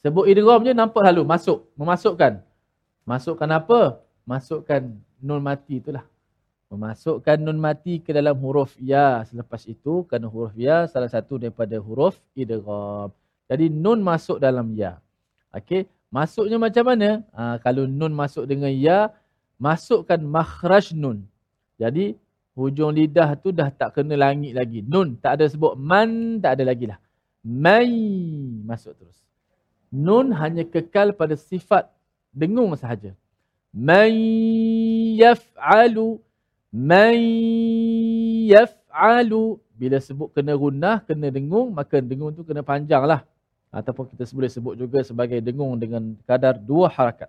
Sebut 0.05 0.24
idgham 0.29 0.61
je 0.64 0.72
nampak 0.77 1.05
lalu. 1.12 1.24
Masuk. 1.24 1.68
Memasukkan. 1.77 2.40
Masukkan 3.05 3.48
apa? 3.53 3.81
Masukkan 4.29 4.92
nun 5.20 5.40
mati 5.40 5.81
itulah. 5.81 6.05
Memasukkan 6.68 7.40
nun 7.40 7.57
mati 7.57 8.01
ke 8.05 8.12
dalam 8.12 8.37
huruf 8.40 8.77
ya. 8.77 9.24
Selepas 9.24 9.64
itu 9.64 10.05
kerana 10.05 10.29
huruf 10.29 10.53
ya 10.53 10.85
salah 10.85 11.09
satu 11.09 11.40
daripada 11.40 11.77
huruf 11.81 12.20
idgham. 12.37 13.09
Jadi 13.48 13.72
nun 13.72 14.05
masuk 14.05 14.37
dalam 14.37 14.68
ya. 14.77 15.01
Okey. 15.53 15.88
Masuknya 16.08 16.56
macam 16.56 16.84
mana? 16.88 17.20
Ha, 17.36 17.60
kalau 17.60 17.84
nun 17.84 18.16
masuk 18.16 18.48
dengan 18.48 18.72
ya, 18.72 19.12
masukkan 19.60 20.16
makhraj 20.16 20.96
nun. 20.96 21.28
Jadi 21.76 22.16
hujung 22.56 22.90
lidah 22.90 23.36
tu 23.38 23.52
dah 23.52 23.68
tak 23.68 23.94
kena 23.94 24.16
langit 24.16 24.56
lagi. 24.56 24.80
Nun 24.82 25.20
tak 25.20 25.38
ada 25.38 25.44
sebut 25.46 25.76
man 25.76 26.40
tak 26.40 26.58
ada 26.58 26.72
lagi 26.72 26.88
lah. 26.88 26.98
Mai 27.44 27.92
masuk 28.64 28.96
terus. 28.98 29.20
Nun 29.92 30.32
hanya 30.32 30.64
kekal 30.64 31.12
pada 31.12 31.36
sifat 31.36 31.86
dengung 32.32 32.72
sahaja. 32.74 33.12
Mai 33.68 34.16
yaf'alu 35.20 36.18
mai 36.72 37.20
yaf'alu 38.48 39.60
bila 39.78 40.02
sebut 40.02 40.34
kena 40.34 40.58
gunnah, 40.58 41.04
kena 41.06 41.30
dengung, 41.30 41.70
maka 41.70 42.02
dengung 42.02 42.34
tu 42.34 42.42
kena 42.42 42.66
panjang 42.66 43.06
lah. 43.06 43.22
Ataupun 43.68 44.09
kita 44.09 44.24
boleh 44.33 44.48
sebut 44.48 44.74
juga 44.81 45.04
sebagai 45.04 45.38
dengung 45.44 45.76
dengan 45.76 46.16
kadar 46.24 46.57
dua 46.57 46.88
harakat 46.88 47.28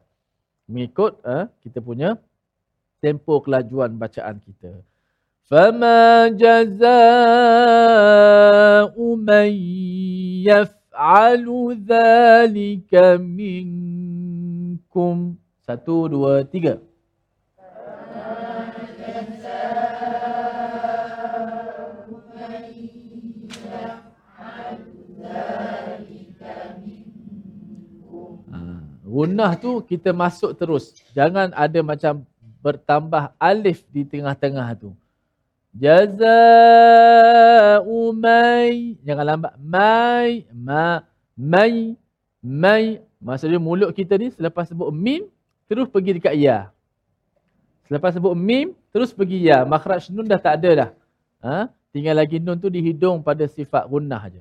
mengikut 0.69 1.17
uh, 1.25 1.49
kita 1.65 1.81
punya 1.81 2.13
tempo 3.01 3.41
kelajuan 3.41 3.97
bacaan 3.97 4.37
kita. 4.37 4.85
Fama 5.49 6.29
jazaa'u 6.29 6.77
man 9.17 9.49
yaf'alu 10.45 11.73
dhalika 11.73 13.17
minkum. 13.17 14.13
Satu, 15.65 16.05
dua, 16.05 16.45
tiga. 16.45 16.77
Gunnah 29.19 29.51
tu 29.59 29.83
kita 29.83 30.15
masuk 30.15 30.55
terus. 30.55 30.95
Jangan 31.11 31.51
ada 31.51 31.83
macam 31.83 32.23
bertambah 32.63 33.35
alif 33.35 33.83
di 33.91 34.07
tengah-tengah 34.07 34.79
tu. 34.79 34.95
Jaza'u 35.75 36.15
mai. 38.15 38.95
Jangan 39.03 39.25
lambat. 39.27 39.59
Mai. 39.59 40.47
Ma. 40.55 41.03
Mai. 41.35 41.99
Mai. 42.39 43.03
Maksudnya 43.19 43.59
mulut 43.59 43.91
kita 43.91 44.15
ni 44.15 44.31
selepas 44.31 44.71
sebut 44.71 44.87
mim, 44.95 45.27
terus 45.67 45.91
pergi 45.91 46.15
dekat 46.15 46.39
ya. 46.39 46.71
Selepas 47.91 48.15
sebut 48.15 48.31
mim, 48.39 48.71
terus 48.95 49.11
pergi 49.11 49.51
ya. 49.51 49.67
Makhraj 49.67 50.07
nun 50.15 50.31
dah 50.31 50.39
tak 50.39 50.63
ada 50.63 50.71
dah. 50.71 50.95
Ha? 51.43 51.67
Tinggal 51.91 52.15
lagi 52.23 52.39
nun 52.39 52.55
tu 52.55 52.71
di 52.71 52.79
hidung 52.79 53.19
pada 53.19 53.43
sifat 53.51 53.83
gunnah 53.91 54.23
aja. 54.23 54.39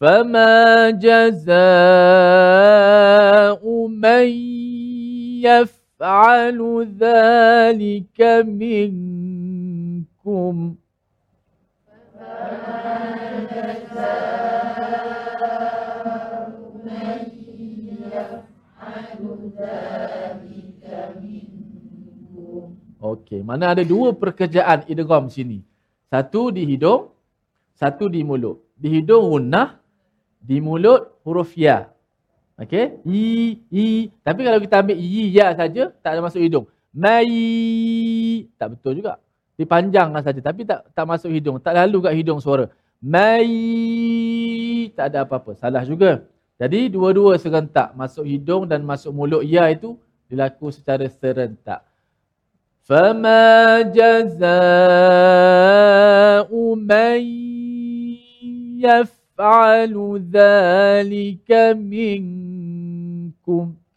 فما 0.00 0.90
جزاء 0.94 1.52
من 3.88 4.28
يفعل 5.42 6.58
ذلك 7.00 8.20
منكم 8.46 9.74
Okey, 22.98 23.46
mana 23.46 23.70
ada 23.72 23.86
dua 23.86 24.10
pekerjaan 24.10 24.82
idgham 24.90 25.30
sini. 25.30 25.62
Satu 26.10 26.50
di 26.50 26.66
hidung, 26.66 27.14
satu 27.78 28.10
di 28.10 28.26
mulut. 28.26 28.58
Di 28.74 28.90
hidung 28.98 29.30
gunnah, 29.30 29.78
di 30.43 30.59
mulut 30.59 31.15
huruf 31.23 31.55
ya. 31.55 31.87
Okey? 32.59 32.99
I 33.07 33.23
i 33.71 34.11
tapi 34.21 34.43
kalau 34.43 34.59
kita 34.59 34.83
ambil 34.83 34.99
i 34.99 35.31
ya 35.31 35.55
saja 35.55 35.89
tak 36.03 36.11
ada 36.13 36.21
masuk 36.21 36.43
hidung. 36.43 36.67
Mai 36.93 38.45
tak 38.59 38.75
betul 38.77 38.99
juga. 38.99 39.17
Dipanjanglah 39.55 40.21
saja 40.21 40.43
tapi 40.43 40.67
tak 40.67 40.83
tak 40.91 41.05
masuk 41.07 41.31
hidung, 41.31 41.57
tak 41.63 41.73
lalu 41.79 41.97
kat 42.03 42.13
hidung 42.19 42.43
suara. 42.43 42.67
Mai 42.99 44.91
tak 44.93 45.15
ada 45.15 45.23
apa-apa. 45.23 45.55
Salah 45.55 45.87
juga. 45.87 46.27
Jadi 46.59 46.91
dua-dua 46.91 47.39
serentak 47.41 47.95
masuk 47.97 48.27
hidung 48.29 48.69
dan 48.69 48.85
masuk 48.85 49.09
mulut 49.15 49.41
ya 49.41 49.65
itu 49.73 49.97
dilaku 50.29 50.69
secara 50.69 51.09
serentak. 51.09 51.81
Fama 52.83 53.79
jaza'u 53.95 54.35
man 56.75 57.23
yaf 58.77 59.22
يفعل 59.32 59.94
ذلك 60.32 61.50
منكم 61.76 61.98
minkum 63.38 63.88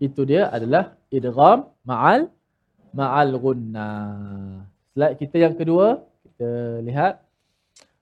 itu 0.00 0.24
dia 0.24 0.48
adalah 0.48 0.96
idgham 1.12 1.68
ma'al 1.84 2.32
ma'al 2.96 3.32
gunnah. 3.36 4.64
Slide 4.96 5.16
kita 5.20 5.36
yang 5.44 5.54
kedua, 5.54 6.02
kita 6.24 6.80
lihat 6.82 7.20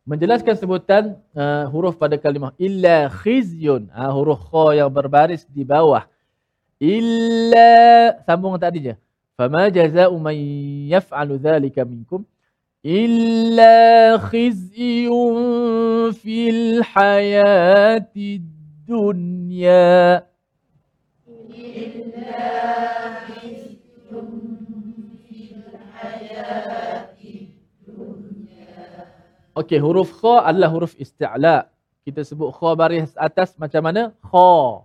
menjelaskan 0.04 0.56
sebutan 0.60 1.16
uh, 1.32 1.66
huruf 1.72 1.96
pada 1.96 2.20
kalimah 2.20 2.52
illa 2.60 3.08
khizyun, 3.08 3.88
uh, 3.92 4.12
huruf 4.12 4.40
kha 4.52 4.76
yang 4.84 4.92
berbaris 4.92 5.48
di 5.48 5.64
bawah. 5.64 6.04
Illa 6.84 8.12
sambung 8.28 8.60
tadi 8.60 8.92
je. 8.92 8.94
Fama 9.40 9.72
jazaa'u 9.72 10.20
man 10.20 10.36
yaf'alu 10.92 11.40
dhalika 11.40 11.88
minkum 11.88 12.28
illa 12.84 14.20
khizyun 14.20 16.12
fil 16.20 16.84
hayati 16.84 18.44
dunya. 18.84 20.28
Okey, 29.54 29.78
huruf 29.78 30.10
kha 30.18 30.50
adalah 30.50 30.70
huruf 30.74 30.98
isti'la. 30.98 31.70
Kita 32.02 32.26
sebut 32.26 32.50
kha 32.58 32.74
baris 32.74 33.14
atas 33.14 33.54
macam 33.62 33.86
mana? 33.86 34.10
Kha. 34.26 34.82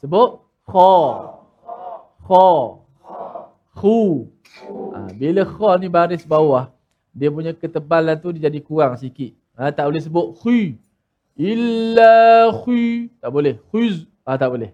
Sebut 0.00 0.40
kha. 0.64 0.92
Kha. 2.24 2.48
Khu. 3.76 4.24
Ha, 4.96 5.12
bila 5.12 5.44
kha 5.44 5.70
ni 5.76 5.92
baris 5.92 6.24
bawah, 6.24 6.72
dia 7.12 7.28
punya 7.28 7.52
ketebalan 7.52 8.16
tu 8.16 8.32
dia 8.32 8.48
jadi 8.48 8.58
kurang 8.64 8.96
sikit. 8.96 9.36
Ha, 9.60 9.68
tak 9.68 9.92
boleh 9.92 10.00
sebut 10.00 10.32
khi. 10.40 10.80
Illa 11.36 12.50
khi. 12.64 13.12
Tak 13.20 13.30
boleh. 13.30 13.60
Khuz. 13.68 14.08
Ha, 14.24 14.40
tak 14.40 14.48
boleh. 14.48 14.72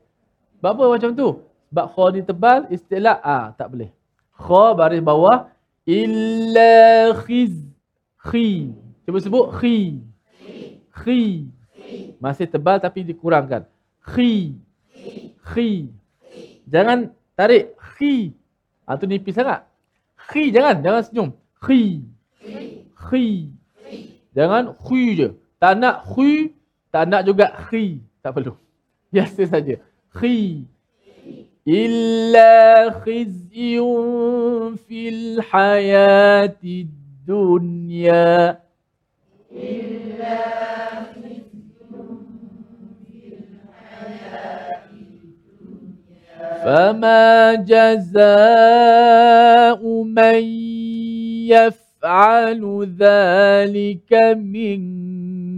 Sebab 0.63 0.71
apa 0.71 0.85
macam 0.87 1.11
tu? 1.19 1.29
Sebab 1.75 1.87
kha 1.99 2.05
ni 2.15 2.21
tebal, 2.23 2.61
istilah 2.71 3.19
ah 3.27 3.51
tak 3.59 3.75
boleh. 3.75 3.91
Kha 4.39 4.65
baris 4.79 5.03
bawah 5.03 5.51
illa 5.83 7.11
khiz. 7.27 7.59
Khi. 8.21 8.71
Cuba 9.11 9.19
sebut 9.27 9.51
khi. 9.59 9.99
Khi. 11.03 11.51
Masih 12.23 12.47
tebal 12.47 12.79
tapi 12.79 13.03
dikurangkan. 13.03 13.67
Khi. 14.07 14.55
Khi. 15.51 15.91
Jangan 16.71 17.11
tarik 17.35 17.75
khi. 17.99 18.31
Ah 18.87 18.95
tu 18.95 19.11
nipis 19.11 19.35
sangat. 19.35 19.67
Khi 20.31 20.55
jangan, 20.55 20.79
jangan 20.79 21.03
senyum. 21.03 21.29
Khi. 21.59 22.07
Khi. 23.11 23.51
Jangan 24.31 24.79
khi 24.79 25.03
je. 25.19 25.29
Tak 25.59 25.75
nak 25.75 26.07
khi, 26.15 26.55
tak 26.95 27.11
nak 27.11 27.27
juga 27.27 27.51
khi. 27.67 27.99
Tak 28.23 28.31
perlu. 28.31 28.55
Biasa 29.11 29.43
saja. 29.51 29.75
Khi. 30.15 30.63
Illa 31.67 32.95
khizyun 33.03 34.79
fil 34.87 35.43
hayati 35.51 36.87
dunya. 37.27 38.55
فما 46.65 47.55
جزاء 47.55 48.21
من 50.03 50.43
يفعل 51.49 52.63
ذلك 52.99 54.13
منكم. 54.37 55.51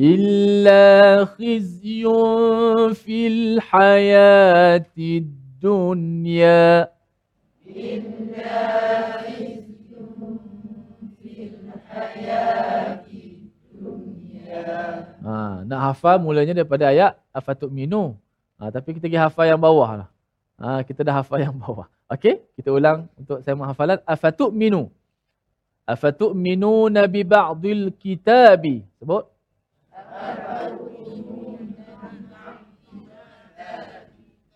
إلا 0.00 1.24
خزي 1.24 2.04
في 2.94 3.26
الحياة 3.26 4.86
الدنيا 4.98 6.92
Ha, 15.26 15.66
nak 15.66 15.80
hafal 15.90 16.22
mulanya 16.22 16.54
daripada 16.54 16.86
ayat 16.86 17.18
afatuk 17.34 17.66
minu. 17.66 18.14
Ha, 18.62 18.70
tapi 18.70 18.94
kita 18.94 19.10
pergi 19.10 19.18
hafal 19.18 19.50
yang 19.50 19.58
bawah 19.58 20.06
lah. 20.06 20.08
Ha, 20.62 20.86
kita 20.86 21.02
dah 21.02 21.18
hafal 21.18 21.42
yang 21.42 21.56
bawah. 21.58 21.90
Okey, 22.06 22.38
kita 22.54 22.70
ulang 22.70 23.10
untuk 23.18 23.42
saya 23.42 23.58
hafalan 23.58 23.98
afatuk 24.06 24.54
minu. 24.54 24.86
Afatuk 25.82 26.30
minu 26.30 26.86
nabi 26.86 27.26
ba'dil 27.26 27.90
kitabi. 27.98 28.86
Sebut. 29.02 29.29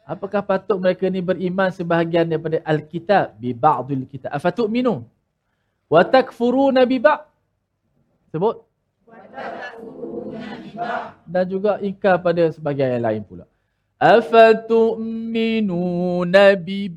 Apakah 0.06 0.46
patut 0.46 0.78
mereka 0.78 1.10
ni 1.10 1.18
beriman 1.18 1.74
sebahagian 1.74 2.30
daripada 2.30 2.62
Alkitab? 2.62 3.34
Bi 3.42 3.58
ba'dil 3.58 4.06
kitab. 4.06 4.30
Afatuk 4.30 4.70
minu. 4.70 5.02
Wa 5.90 6.06
takfuruna 6.06 6.86
bi 6.86 7.02
ba' 7.02 7.26
Sebut. 8.30 8.62
Dan 11.26 11.48
juga 11.48 11.80
ingkar 11.80 12.20
pada 12.20 12.52
sebagian 12.52 13.00
yang 13.00 13.06
lain 13.08 13.24
pula. 13.24 13.48
Afatu'minuna 13.96 15.40
bi 16.60 16.92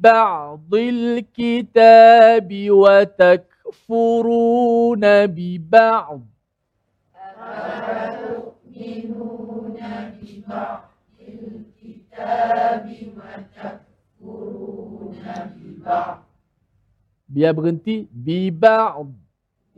Biar 17.28 17.52
berhenti 17.54 18.08
bi 18.10 18.50
ba'd. 18.50 19.06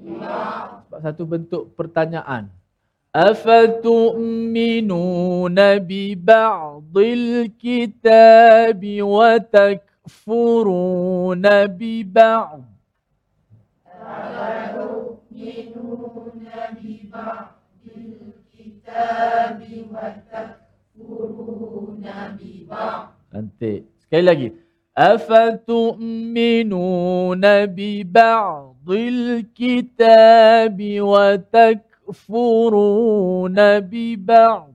Sebab 0.01 1.05
satu 1.05 1.29
bentuk 1.29 1.77
pertanyaan. 1.77 2.49
Afatu'minuna 3.13 5.77
bi 5.83 6.15
ba'dil 6.17 7.53
kitab 7.61 8.81
wa 9.05 9.37
takfuruna 9.37 11.69
bi 11.69 12.01
ba'd. 12.07 12.65
Cantik. 23.31 23.87
Sekali 24.03 24.27
lagi. 24.27 24.51
Afatu'minuna 24.91 27.71
bi 27.71 28.03
ba'dil 28.03 29.47
kitab 29.55 30.75
wa 31.07 31.39
takfuruna 31.39 33.79
bi 33.79 34.19
ba'd. 34.19 34.75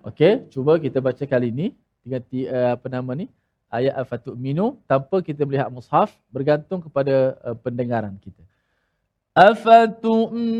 Okey, 0.00 0.32
cuba 0.50 0.72
kita 0.80 0.98
baca 0.98 1.24
kali 1.28 1.48
ini 1.52 1.76
dengan 2.02 2.22
ti, 2.24 2.48
uh, 2.48 2.74
apa 2.74 2.88
nama 2.88 3.12
ni? 3.14 3.28
ayat 3.70 3.94
afatu'minu 4.02 4.82
tanpa 4.90 5.22
kita 5.22 5.46
melihat 5.46 5.70
mushaf 5.70 6.10
bergantung 6.34 6.82
kepada 6.82 7.38
uh, 7.46 7.54
pendengaran 7.54 8.18
kita. 8.18 8.42
أفتؤمنون 9.30 10.54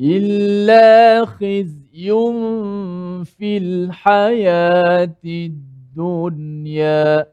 إلا 0.00 1.24
خزي 1.24 2.08
في 3.24 3.56
الحياة 3.56 5.16
الدنيا 5.24 7.26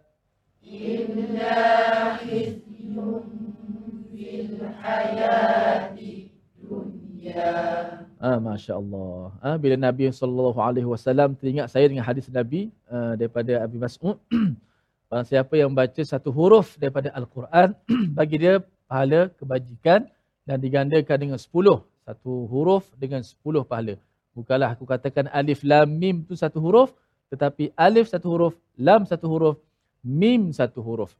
Ah, 8.17 8.41
Masya 8.41 8.81
Allah. 8.81 9.29
Ah, 9.45 9.55
bila 9.61 9.77
Nabi 9.77 10.09
Sallallahu 10.09 10.57
Alaihi 10.57 10.89
Wasallam 10.89 11.37
teringat 11.37 11.69
saya 11.69 11.85
dengan 11.85 12.01
hadis 12.01 12.25
Nabi 12.33 12.73
ah, 12.89 13.13
daripada 13.13 13.61
Abi 13.61 13.77
Mas'ud. 13.77 14.17
Barang 15.07 15.23
siapa 15.23 15.53
yang 15.55 15.71
baca 15.71 16.01
satu 16.03 16.33
huruf 16.33 16.75
daripada 16.81 17.13
Al-Quran, 17.13 17.77
bagi 18.17 18.35
dia 18.41 18.59
pahala 18.89 19.31
kebajikan 19.39 20.09
dan 20.43 20.57
digandakan 20.59 21.15
dengan 21.15 21.39
sepuluh. 21.39 21.85
satu 22.02 22.50
huruf 22.50 22.90
dengan 22.98 23.22
sepuluh 23.22 23.62
pahala. 23.62 23.94
Bukanlah 24.34 24.74
aku 24.74 24.88
katakan 24.88 25.30
alif 25.30 25.62
lam 25.62 25.86
mim 25.86 26.26
tu 26.26 26.34
satu 26.34 26.58
huruf, 26.58 26.90
tetapi 27.30 27.70
alif 27.78 28.10
satu 28.10 28.26
huruf, 28.32 28.54
lam 28.74 29.06
satu 29.06 29.30
huruf, 29.30 29.56
mim 30.02 30.50
satu 30.50 30.82
huruf. 30.82 31.14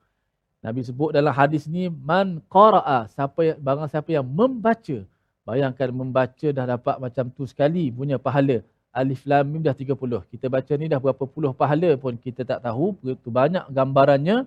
Nabi 0.63 0.83
sebut 0.87 1.11
dalam 1.15 1.31
hadis 1.35 1.67
ni 1.67 1.91
man 1.91 2.43
qara'a 2.47 3.11
siapa 3.11 3.59
barang 3.59 3.91
siapa 3.91 4.11
yang 4.15 4.23
membaca 4.23 5.03
bayangkan 5.43 5.91
membaca 5.91 6.49
dah 6.55 6.67
dapat 6.79 6.97
macam 7.03 7.25
tu 7.31 7.47
sekali 7.47 7.91
punya 7.91 8.19
pahala. 8.19 8.63
Alif 8.93 9.25
lam 9.25 9.49
mim 9.49 9.63
dah 9.65 9.73
30 9.73 9.97
kita 10.29 10.47
baca 10.53 10.73
ni 10.77 10.87
dah 10.87 11.01
berapa 11.01 11.25
puluh 11.25 11.51
pahala 11.57 11.97
pun 11.97 12.15
kita 12.15 12.45
tak 12.45 12.61
tahu 12.63 12.95
begitu 12.99 13.29
banyak 13.31 13.65
gambarannya. 13.71 14.47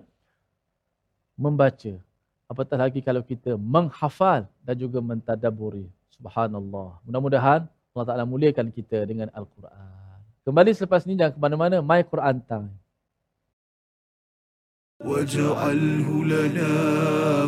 Membaca. 1.36 1.92
Apatah 2.48 2.78
lagi 2.80 3.04
kalau 3.04 3.20
kita 3.20 3.58
menghafal 3.58 4.48
dan 4.64 4.74
juga 4.78 5.02
mentadaburi 5.02 5.84
subhanallah 6.15 6.99
mudah-mudahan 7.07 7.61
Allah 7.91 8.05
Taala 8.07 8.25
muliakan 8.27 8.71
kita 8.71 9.03
dengan 9.09 9.27
al-Quran 9.35 10.19
kembali 10.47 10.71
selepas 10.73 11.03
ni 11.07 11.15
jangan 11.19 11.33
ke 11.35 11.39
mana-mana 11.41 11.81
my 11.81 12.03
Quran 12.05 12.39
time 12.45 12.69
واجعله 15.01 16.07
لنا 16.25 16.73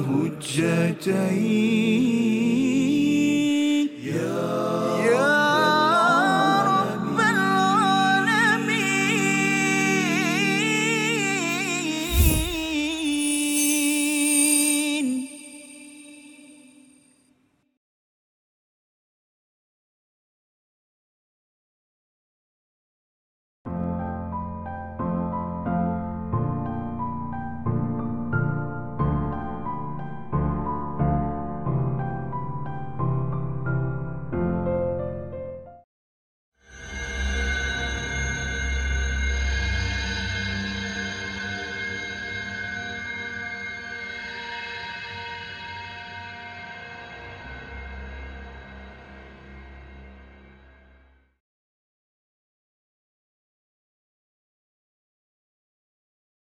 هجتين 0.10 2.27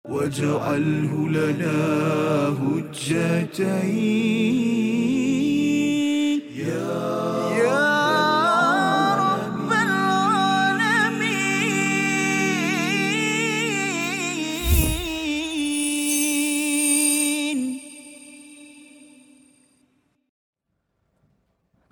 واجعله 0.10 1.30
لنا 1.30 1.78
هجتين. 2.62 3.98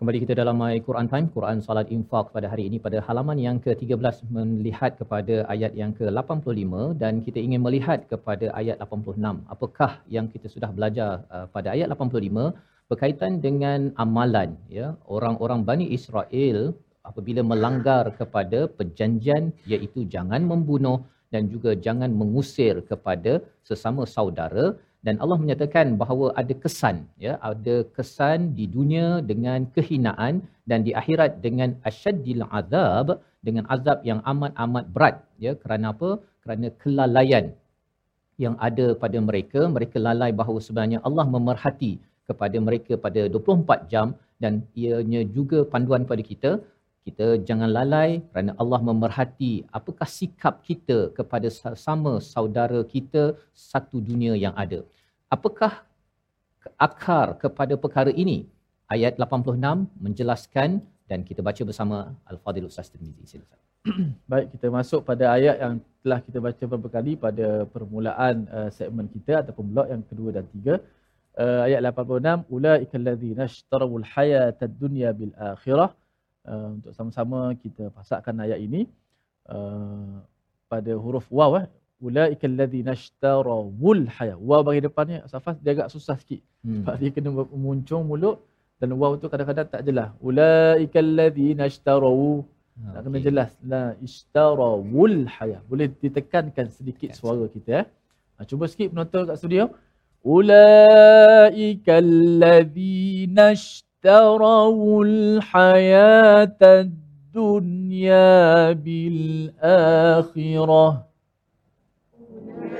Kembali 0.06 0.22
kita 0.22 0.38
dalam 0.38 0.62
My 0.62 0.78
Quran 0.88 1.08
Time, 1.12 1.28
Quran 1.36 1.58
Salat 1.66 1.88
Infak 1.95 2.26
pada 2.34 2.45
hari 2.51 2.64
ini 2.70 2.78
pada 2.78 2.97
halaman 3.06 3.38
yang 3.45 3.58
ke-13 3.64 4.30
melihat 4.36 4.91
kepada 5.01 5.36
ayat 5.53 5.74
yang 5.80 5.97
ke-85 5.97 6.93
dan 7.01 7.26
kita 7.26 7.41
ingin 7.45 7.66
melihat 7.66 8.06
kepada 8.12 8.53
ayat 8.60 8.78
86. 8.86 9.18
Apakah 9.53 9.91
yang 10.16 10.30
kita 10.34 10.45
sudah 10.45 10.70
belajar 10.78 11.26
uh, 11.34 11.49
pada 11.56 11.74
ayat 11.74 11.89
85 11.89 12.53
berkaitan 12.91 13.41
dengan 13.47 13.89
amalan 13.97 14.53
ya 14.78 14.93
orang-orang 15.10 15.66
Bani 15.70 15.89
Israel 15.97 16.60
apabila 17.01 17.41
melanggar 17.41 18.06
kepada 18.22 18.70
perjanjian 18.78 19.58
iaitu 19.66 20.06
jangan 20.06 20.45
membunuh 20.45 21.01
dan 21.34 21.51
juga 21.53 21.71
jangan 21.86 22.11
mengusir 22.21 22.76
kepada 22.89 23.34
sesama 23.69 24.03
saudara. 24.15 24.65
Dan 25.05 25.15
Allah 25.23 25.38
menyatakan 25.41 25.88
bahawa 26.01 26.28
ada 26.41 26.53
kesan 26.63 26.97
ya 27.26 27.34
ada 27.49 27.76
kesan 27.95 28.39
di 28.57 28.65
dunia 28.76 29.07
dengan 29.32 29.69
kehinaan 29.76 30.41
dan 30.69 30.80
di 30.88 30.91
akhirat 31.01 31.32
dengan 31.45 31.78
asyaddil 31.89 32.43
azab 32.59 33.09
dengan 33.47 33.65
azab 33.76 33.99
yang 34.09 34.19
amat-amat 34.32 34.86
berat 34.95 35.15
ya. 35.45 35.53
Kerana 35.61 35.93
apa? 35.93 36.09
Kerana 36.43 36.67
kelalaian 36.82 37.45
yang 38.43 38.55
ada 38.67 38.88
pada 39.03 39.17
mereka. 39.28 39.61
Mereka 39.78 39.97
lalai 40.07 40.32
bahawa 40.41 40.59
sebenarnya 40.67 40.99
Allah 41.07 41.26
memerhati 41.36 41.93
kepada 42.30 42.57
mereka 42.67 42.93
pada 43.05 43.21
24 43.30 43.91
jam 43.93 44.07
dan 44.43 44.53
ianya 44.84 45.21
juga 45.38 45.59
panduan 45.73 46.03
kepada 46.05 46.23
kita 46.32 46.51
kita 47.06 47.26
jangan 47.47 47.70
lalai 47.78 48.10
kerana 48.30 48.51
Allah 48.62 48.80
memerhati 48.89 49.53
apakah 49.80 50.08
sikap 50.18 50.56
kita 50.68 50.97
kepada 51.18 51.47
sama 51.88 52.14
saudara 52.34 52.82
kita 52.93 53.24
satu 53.72 54.01
dunia 54.10 54.34
yang 54.45 54.56
ada. 54.64 54.80
Apakah 55.36 55.86
akar 56.88 57.38
kepada 57.43 57.74
perkara 57.84 58.12
ini? 58.24 58.49
Ayat 58.95 59.14
86 59.22 59.86
menjelaskan 60.06 60.70
dan 61.10 61.22
kita 61.30 61.41
baca 61.47 61.62
bersama 61.70 61.97
Al-Fadhil 62.32 62.70
Ustaz 62.70 62.89
Tirmizi. 62.93 63.24
Silakan. 63.32 63.60
Baik, 64.32 64.47
kita 64.58 64.68
masuk 64.74 65.01
pada 65.10 65.26
ayat 65.38 65.56
yang 65.62 65.74
telah 66.01 66.20
kita 66.26 66.38
baca 66.41 66.64
beberapa 66.66 66.89
kali 66.97 67.14
pada 67.26 67.47
permulaan 67.70 68.36
uh, 68.49 68.70
segmen 68.78 69.06
kita 69.16 69.45
ataupun 69.45 69.66
blok 69.74 69.88
yang 69.93 70.03
kedua 70.10 70.30
dan 70.38 70.45
tiga. 70.49 70.76
Uh, 71.38 71.62
ayat 71.68 71.82
86, 71.86 72.49
Ula'ika 72.56 72.95
allazina 73.01 73.43
ashtarawul 73.49 74.06
hayatad 74.14 74.74
dunya 74.82 75.10
bil 75.14 75.34
akhirah. 75.38 75.89
Uh, 76.46 76.78
untuk 76.78 76.93
sama-sama 76.93 77.58
kita 77.58 77.89
pasakkan 77.89 78.38
ayat 78.38 78.62
ini 78.62 78.86
uh, 79.50 80.22
pada 80.70 80.93
huruf 80.93 81.26
waw 81.34 81.58
eh. 81.58 81.66
Ula'ika 81.98 82.46
allazina 82.46 82.93
ashtarawul 82.93 84.06
hayat. 84.06 84.38
Waw 84.38 84.62
bagi 84.62 84.86
depan 84.86 85.06
ni, 85.10 85.18
Safas 85.26 85.58
dia 85.58 85.74
agak 85.74 85.89
susah 85.89 86.14
sikit. 86.22 86.46
Hmm. 86.62 86.86
Sebab 86.86 86.96
dia 87.02 87.10
kena 87.10 87.30
memuncung 87.34 88.06
mulut 88.06 88.46
dan 88.78 88.93
waw 88.93 89.18
tu 89.18 89.26
kadang-kadang 89.26 89.66
tak 89.74 89.82
jelas. 89.88 90.14
Ula'ika 90.22 91.02
allazina 91.02 91.66
ashtarawu 91.66 92.46
nak 92.76 93.02
kena 93.08 93.20
jelas. 93.24 93.52
La 93.64 93.98
ishtarawul 94.04 95.26
hayah. 95.26 95.64
Boleh 95.66 95.88
ditekankan 95.88 96.70
sedikit 96.70 97.16
suara 97.18 97.48
kita 97.50 97.72
eh. 97.82 97.86
Ha, 98.36 98.43
cuba 98.43 98.68
sikit 98.68 98.91
penonton 98.91 99.24
kat 99.26 99.39
studio. 99.39 99.72
Ulaika 100.26 102.04
allazina 102.04 103.56
اشتروا 104.06 105.06
الحياة 105.06 106.58
الدنيا 106.62 108.72
بالآخرة. 108.72 110.06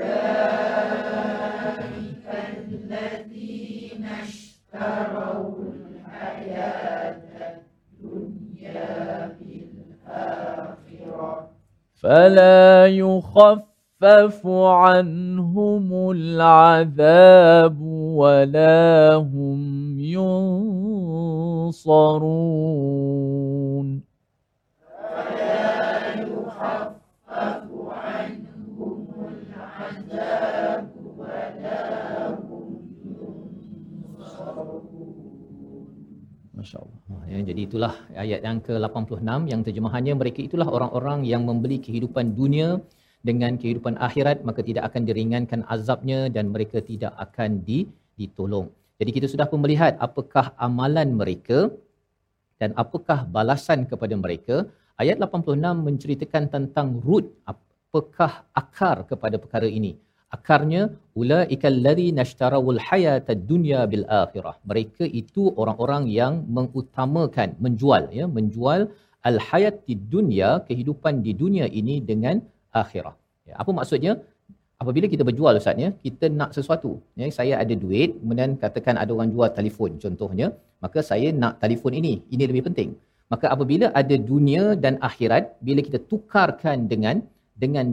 أولئك 0.06 0.66
الذين 2.68 4.04
اشتروا 4.04 5.58
الحياة 5.74 7.22
الدنيا 8.02 9.36
بالآخرة 9.40 11.50
فلا 11.94 12.86
يخف 12.86 13.75
يخفف 14.01 14.41
عنهم 14.47 16.11
العذاب 16.11 17.77
ولا 18.21 19.15
هم 19.15 19.99
ينصرون 19.99 21.71
Masya 36.61 36.77
Allah. 36.77 36.99
Ha, 37.09 37.25
Ya, 37.25 37.41
jadi 37.41 37.61
itulah 37.65 37.93
ayat 38.13 38.45
yang 38.45 38.61
ke-86 38.61 39.25
yang 39.49 39.61
terjemahannya 39.65 40.13
mereka 40.13 40.45
itulah 40.45 40.69
orang-orang 40.69 41.25
yang 41.25 41.41
membeli 41.41 41.81
kehidupan 41.81 42.37
dunia 42.37 42.77
dengan 43.28 43.52
kehidupan 43.60 43.94
akhirat 44.06 44.38
maka 44.48 44.60
tidak 44.68 44.84
akan 44.88 45.02
diringankan 45.08 45.60
azabnya 45.74 46.20
dan 46.36 46.44
mereka 46.54 46.78
tidak 46.90 47.12
akan 47.24 47.50
di, 47.68 47.78
ditolong. 48.20 48.68
Jadi 49.00 49.10
kita 49.16 49.26
sudah 49.32 49.46
pun 49.50 49.60
melihat 49.64 49.92
apakah 50.06 50.46
amalan 50.66 51.08
mereka 51.20 51.58
dan 52.60 52.72
apakah 52.82 53.18
balasan 53.36 53.84
kepada 53.90 54.14
mereka. 54.24 54.56
Ayat 55.02 55.16
86 55.20 55.60
menceritakan 55.86 56.44
tentang 56.54 56.88
root 57.06 57.26
apakah 57.52 58.32
akar 58.60 58.96
kepada 59.10 59.36
perkara 59.42 59.68
ini. 59.78 59.92
Akarnya 60.36 60.82
ulaikal 61.20 61.76
ladzina 61.86 62.24
ishtarawul 62.28 62.80
hayatad 62.86 63.44
dunya 63.50 63.80
bil 63.92 64.06
akhirah. 64.22 64.56
Mereka 64.70 65.04
itu 65.20 65.42
orang-orang 65.60 66.04
yang 66.20 66.32
mengutamakan 66.56 67.60
menjual 67.64 68.08
ya, 68.18 68.24
menjual 68.38 68.80
al 69.30 69.36
hayatid 69.48 70.00
dunya 70.14 70.50
kehidupan 70.68 71.20
di 71.26 71.32
dunia 71.42 71.66
ini 71.80 71.96
dengan 72.10 72.40
akhirah. 72.82 73.14
Ya, 73.48 73.54
apa 73.62 73.70
maksudnya? 73.78 74.12
Apabila 74.82 75.06
kita 75.12 75.22
berjual 75.28 75.56
ustaz 75.60 75.78
ya, 75.84 75.90
kita 76.04 76.26
nak 76.38 76.50
sesuatu. 76.56 76.90
Ya, 77.20 77.26
saya 77.38 77.54
ada 77.62 77.74
duit, 77.84 78.10
kemudian 78.20 78.50
katakan 78.64 78.94
ada 79.02 79.10
orang 79.16 79.30
jual 79.34 79.48
telefon 79.58 79.90
contohnya, 80.04 80.46
maka 80.84 81.00
saya 81.10 81.28
nak 81.42 81.54
telefon 81.62 81.92
ini. 82.00 82.14
Ini 82.34 82.44
lebih 82.50 82.64
penting. 82.68 82.90
Maka 83.32 83.46
apabila 83.54 83.86
ada 84.00 84.16
dunia 84.32 84.64
dan 84.84 84.94
akhirat, 85.08 85.44
bila 85.66 85.80
kita 85.86 85.98
tukarkan 86.10 86.86
dengan 86.92 87.24
dengan 87.64 87.86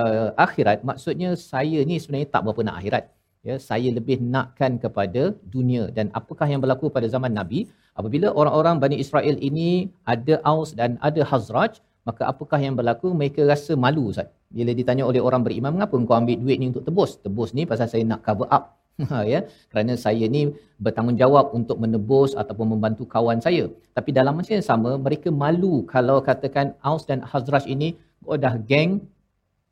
uh, 0.00 0.28
akhirat 0.46 0.78
maksudnya 0.90 1.30
saya 1.52 1.78
ni 1.90 1.96
sebenarnya 2.02 2.28
tak 2.34 2.42
berapa 2.46 2.62
nak 2.68 2.76
akhirat 2.80 3.04
ya 3.48 3.54
saya 3.68 3.88
lebih 3.98 4.16
nakkan 4.34 4.72
kepada 4.84 5.22
dunia 5.54 5.84
dan 5.96 6.06
apakah 6.20 6.46
yang 6.52 6.60
berlaku 6.64 6.88
pada 6.96 7.06
zaman 7.14 7.32
nabi 7.40 7.60
apabila 7.98 8.28
orang-orang 8.40 8.76
Bani 8.82 8.96
Israel 9.04 9.36
ini 9.48 9.70
ada 10.14 10.34
Aus 10.52 10.70
dan 10.80 11.00
ada 11.08 11.24
Hazraj 11.30 11.80
maka 12.08 12.22
apakah 12.32 12.58
yang 12.58 12.74
berlaku? 12.78 13.12
Mereka 13.12 13.44
rasa 13.44 13.76
malu 13.76 14.10
Ustaz. 14.10 14.32
Bila 14.50 14.72
ditanya 14.74 15.04
oleh 15.04 15.20
orang 15.22 15.44
beriman 15.46 15.76
mengapa 15.76 15.94
kau 16.00 16.16
ambil 16.16 16.36
duit 16.40 16.56
ni 16.58 16.72
untuk 16.72 16.82
tebus? 16.82 17.20
Tebus 17.20 17.52
ni 17.52 17.68
pasal 17.68 17.86
saya 17.92 18.02
nak 18.06 18.24
cover 18.24 18.48
up. 18.48 18.76
Ya. 19.32 19.48
Kerana 19.72 19.96
saya 19.96 20.28
ni 20.28 20.52
bertanggungjawab 20.76 21.56
untuk 21.56 21.80
menebus 21.80 22.36
ataupun 22.36 22.76
membantu 22.76 23.08
kawan 23.08 23.40
saya. 23.40 23.72
Tapi 23.96 24.10
dalam 24.12 24.36
masa 24.36 24.60
yang 24.60 24.66
sama 24.66 25.00
mereka 25.00 25.32
malu 25.32 25.88
kalau 25.88 26.20
katakan 26.20 26.76
Aus 26.84 27.08
dan 27.08 27.24
Hazraj 27.24 27.64
ini 27.64 27.96
oh 28.28 28.36
dah 28.36 28.60
geng 28.60 29.00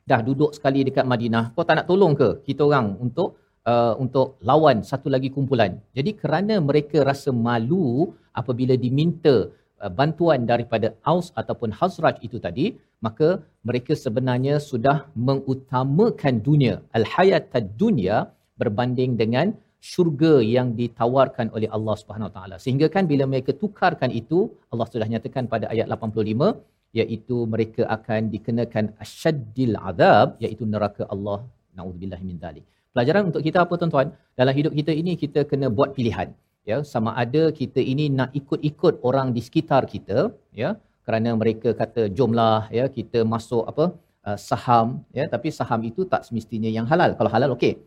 dah 0.08 0.24
duduk 0.24 0.56
sekali 0.56 0.80
dekat 0.88 1.04
Madinah, 1.04 1.52
kau 1.52 1.68
tak 1.68 1.84
nak 1.84 1.86
tolong 1.90 2.16
ke 2.16 2.40
kita 2.48 2.64
orang 2.64 2.96
untuk 2.96 3.36
uh, 3.68 3.92
untuk 4.00 4.40
lawan 4.40 4.80
satu 4.80 5.12
lagi 5.12 5.28
kumpulan. 5.28 5.76
Jadi 5.92 6.16
kerana 6.16 6.56
mereka 6.64 7.04
rasa 7.04 7.28
malu 7.28 8.16
apabila 8.32 8.72
diminta 8.72 9.52
bantuan 10.00 10.40
daripada 10.50 10.88
Aus 11.12 11.26
ataupun 11.40 11.70
Hazraj 11.78 12.16
itu 12.26 12.38
tadi, 12.46 12.66
maka 13.06 13.28
mereka 13.68 13.92
sebenarnya 14.04 14.54
sudah 14.70 14.96
mengutamakan 15.28 16.34
dunia, 16.48 16.74
al-hayatad 16.98 17.66
dunya 17.82 18.16
berbanding 18.60 19.12
dengan 19.22 19.46
syurga 19.90 20.32
yang 20.54 20.68
ditawarkan 20.80 21.46
oleh 21.56 21.68
Allah 21.76 21.94
Subhanahu 22.00 22.30
Taala. 22.36 22.56
Sehingga 22.64 22.86
kan 22.94 23.04
bila 23.12 23.24
mereka 23.32 23.52
tukarkan 23.62 24.10
itu, 24.20 24.38
Allah 24.72 24.86
sudah 24.92 25.08
nyatakan 25.12 25.46
pada 25.52 25.66
ayat 25.74 25.86
85 25.96 26.58
iaitu 27.00 27.36
mereka 27.52 27.82
akan 27.96 28.20
dikenakan 28.34 28.84
asyaddil 29.04 29.76
azab 29.90 30.28
iaitu 30.44 30.64
neraka 30.74 31.04
Allah 31.14 31.38
naudzubillah 31.78 32.20
min 32.28 32.36
zalik. 32.44 32.64
Pelajaran 32.92 33.24
untuk 33.30 33.42
kita 33.46 33.58
apa 33.64 33.74
tuan-tuan? 33.80 34.08
Dalam 34.40 34.54
hidup 34.58 34.72
kita 34.78 34.92
ini 35.00 35.12
kita 35.22 35.40
kena 35.50 35.66
buat 35.78 35.90
pilihan. 35.96 36.28
Ya, 36.64 36.84
sama 36.84 37.16
ada 37.16 37.42
kita 37.60 37.80
ini 37.80 38.12
nak 38.12 38.30
ikut-ikut 38.40 39.00
orang 39.00 39.32
di 39.36 39.40
sekitar 39.40 39.88
kita, 39.88 40.34
ya, 40.52 40.76
kerana 41.08 41.32
mereka 41.40 41.72
kata 41.72 42.12
jomlah 42.12 42.68
ya 42.78 42.84
kita 42.96 43.24
masuk 43.24 43.64
apa 43.70 43.84
uh, 44.28 44.38
saham 44.48 44.86
ya 45.18 45.24
tapi 45.34 45.48
saham 45.58 45.80
itu 45.90 46.04
tak 46.12 46.28
semestinya 46.28 46.68
yang 46.68 46.84
halal. 46.90 47.16
Kalau 47.18 47.30
halal 47.32 47.56
okey. 47.56 47.80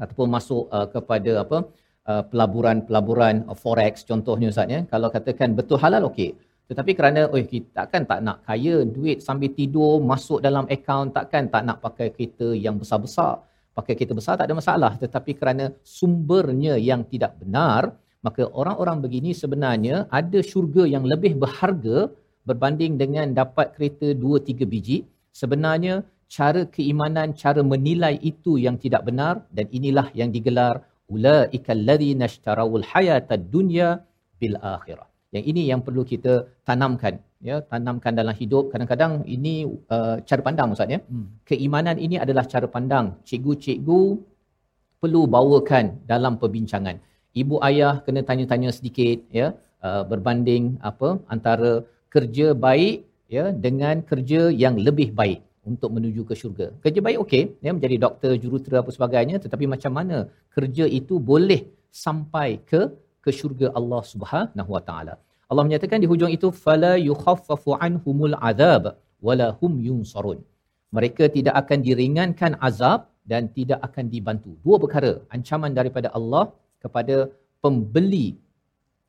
Ataupun 0.00 0.28
masuk 0.36 0.62
uh, 0.72 0.86
kepada 0.94 1.32
apa 1.44 1.58
uh, 2.08 2.22
pelaburan-pelaburan 2.30 3.44
uh, 3.52 3.58
forex 3.62 4.00
contohnya 4.10 4.48
Ustaz 4.48 4.72
ya. 4.74 4.80
Kalau 4.92 5.12
katakan 5.16 5.52
betul 5.58 5.76
halal 5.84 6.08
okey. 6.08 6.30
Tetapi 6.72 6.92
kerana 6.96 7.20
oh 7.32 7.36
kita 7.52 7.68
takkan 7.84 8.08
tak 8.08 8.20
nak 8.24 8.38
kaya 8.48 8.80
duit 8.96 9.20
sambil 9.26 9.52
tidur 9.58 10.00
masuk 10.12 10.40
dalam 10.46 10.64
akaun 10.76 11.12
takkan 11.12 11.52
tak 11.52 11.62
nak 11.68 11.84
pakai 11.84 12.08
kereta 12.16 12.48
yang 12.56 12.80
besar-besar. 12.80 13.44
Pakai 13.78 13.94
kereta 13.94 14.14
besar 14.18 14.34
tak 14.38 14.50
ada 14.50 14.58
masalah. 14.58 14.92
Tetapi 15.02 15.32
kerana 15.38 15.70
sumbernya 15.86 16.74
yang 16.90 17.06
tidak 17.06 17.38
benar 17.38 17.94
maka 18.26 18.42
orang-orang 18.60 18.98
begini 19.04 19.30
sebenarnya 19.42 19.96
ada 20.10 20.38
syurga 20.50 20.82
yang 20.94 21.04
lebih 21.12 21.38
berharga 21.42 22.10
berbanding 22.48 22.98
dengan 23.02 23.30
dapat 23.40 23.66
kereta 23.78 24.10
2 24.10 24.42
3 24.42 24.66
biji. 24.72 24.98
Sebenarnya 25.40 26.02
cara 26.26 26.62
keimanan, 26.76 27.30
cara 27.42 27.62
menilai 27.72 28.14
itu 28.30 28.58
yang 28.66 28.76
tidak 28.84 29.06
benar 29.08 29.46
dan 29.54 29.66
inilah 29.78 30.10
yang 30.20 30.34
digelar 30.34 30.82
ulaikal 31.14 31.78
ladzina 31.88 32.26
ishtarawul 32.26 32.84
hayatad 32.90 33.46
dunya 33.54 34.02
bil 34.40 34.58
akhirah. 34.58 35.06
Yang 35.34 35.44
ini 35.52 35.62
yang 35.70 35.80
perlu 35.86 36.02
kita 36.12 36.34
tanamkan 36.68 37.14
ya 37.48 37.56
tanamkan 37.70 38.14
dalam 38.20 38.34
hidup 38.40 38.64
kadang-kadang 38.72 39.12
ini 39.36 39.54
uh, 39.96 40.16
cara 40.28 40.42
pandang 40.46 40.74
ustaz 40.74 40.94
ya 40.94 41.00
hmm. 41.00 41.26
keimanan 41.48 41.96
ini 42.06 42.16
adalah 42.24 42.44
cara 42.52 42.68
pandang 42.76 43.06
cikgu-cikgu 43.28 44.02
perlu 45.02 45.22
bawakan 45.34 45.86
dalam 46.12 46.34
perbincangan 46.42 46.96
ibu 47.42 47.56
ayah 47.68 47.94
kena 48.06 48.22
tanya-tanya 48.30 48.70
sedikit 48.78 49.18
ya 49.40 49.46
uh, 49.86 50.02
berbanding 50.10 50.64
apa 50.90 51.10
antara 51.34 51.72
kerja 52.14 52.46
baik 52.66 52.96
ya 53.36 53.44
dengan 53.66 53.96
kerja 54.10 54.40
yang 54.62 54.74
lebih 54.86 55.08
baik 55.20 55.40
untuk 55.70 55.90
menuju 55.96 56.22
ke 56.28 56.34
syurga. 56.40 56.66
Kerja 56.84 57.00
baik 57.06 57.18
okey, 57.24 57.42
ya 57.66 57.70
menjadi 57.76 57.96
doktor, 58.04 58.32
jurutera 58.42 58.76
apa 58.82 58.90
sebagainya, 58.96 59.36
tetapi 59.44 59.64
macam 59.74 59.92
mana 59.98 60.18
kerja 60.56 60.84
itu 61.00 61.20
boleh 61.30 61.60
sampai 62.04 62.48
ke 62.70 62.80
ke 63.24 63.30
syurga 63.38 63.68
Allah 63.78 64.02
Subhanahu 64.12 64.70
Wa 64.76 64.82
Taala. 64.88 65.14
Allah 65.50 65.64
menyatakan 65.68 65.98
di 66.04 66.08
hujung 66.12 66.32
itu 66.36 66.48
fala 66.64 66.92
yukhaffafu 67.08 67.76
anhumul 67.86 68.36
azab 68.50 68.84
wala 69.26 69.48
hum 69.60 69.72
yunsarun. 69.88 70.40
Mereka 70.96 71.24
tidak 71.36 71.54
akan 71.62 71.78
diringankan 71.88 72.52
azab 72.68 73.00
dan 73.30 73.48
tidak 73.56 73.80
akan 73.86 74.04
dibantu. 74.14 74.50
Dua 74.64 74.76
perkara 74.82 75.12
ancaman 75.36 75.72
daripada 75.78 76.08
Allah 76.18 76.44
kepada 76.82 77.16
pembeli 77.64 78.26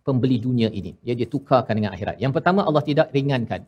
pembeli 0.08 0.38
dunia 0.48 0.70
ini. 0.80 0.92
Ya, 1.08 1.14
dia 1.20 1.28
tukarkan 1.36 1.74
dengan 1.80 1.92
akhirat. 1.96 2.18
Yang 2.24 2.34
pertama 2.38 2.62
Allah 2.70 2.84
tidak 2.90 3.08
ringankan. 3.18 3.62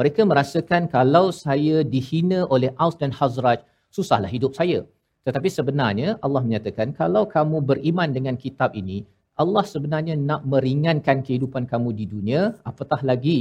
Mereka 0.00 0.20
merasakan 0.30 0.82
kalau 0.96 1.26
saya 1.44 1.76
dihina 1.94 2.38
oleh 2.54 2.70
Aus 2.82 2.96
dan 3.02 3.12
Hazraj, 3.18 3.62
susahlah 3.96 4.30
hidup 4.36 4.52
saya. 4.58 4.78
Tetapi 5.26 5.48
sebenarnya 5.56 6.08
Allah 6.24 6.42
menyatakan 6.46 6.88
kalau 7.00 7.22
kamu 7.34 7.62
beriman 7.70 8.10
dengan 8.16 8.34
kitab 8.44 8.70
ini, 8.80 8.98
Allah 9.42 9.64
sebenarnya 9.66 10.14
nak 10.14 10.42
meringankan 10.52 11.18
kehidupan 11.26 11.64
kamu 11.72 11.90
di 12.00 12.04
dunia, 12.14 12.54
apatah 12.70 13.00
lagi 13.10 13.38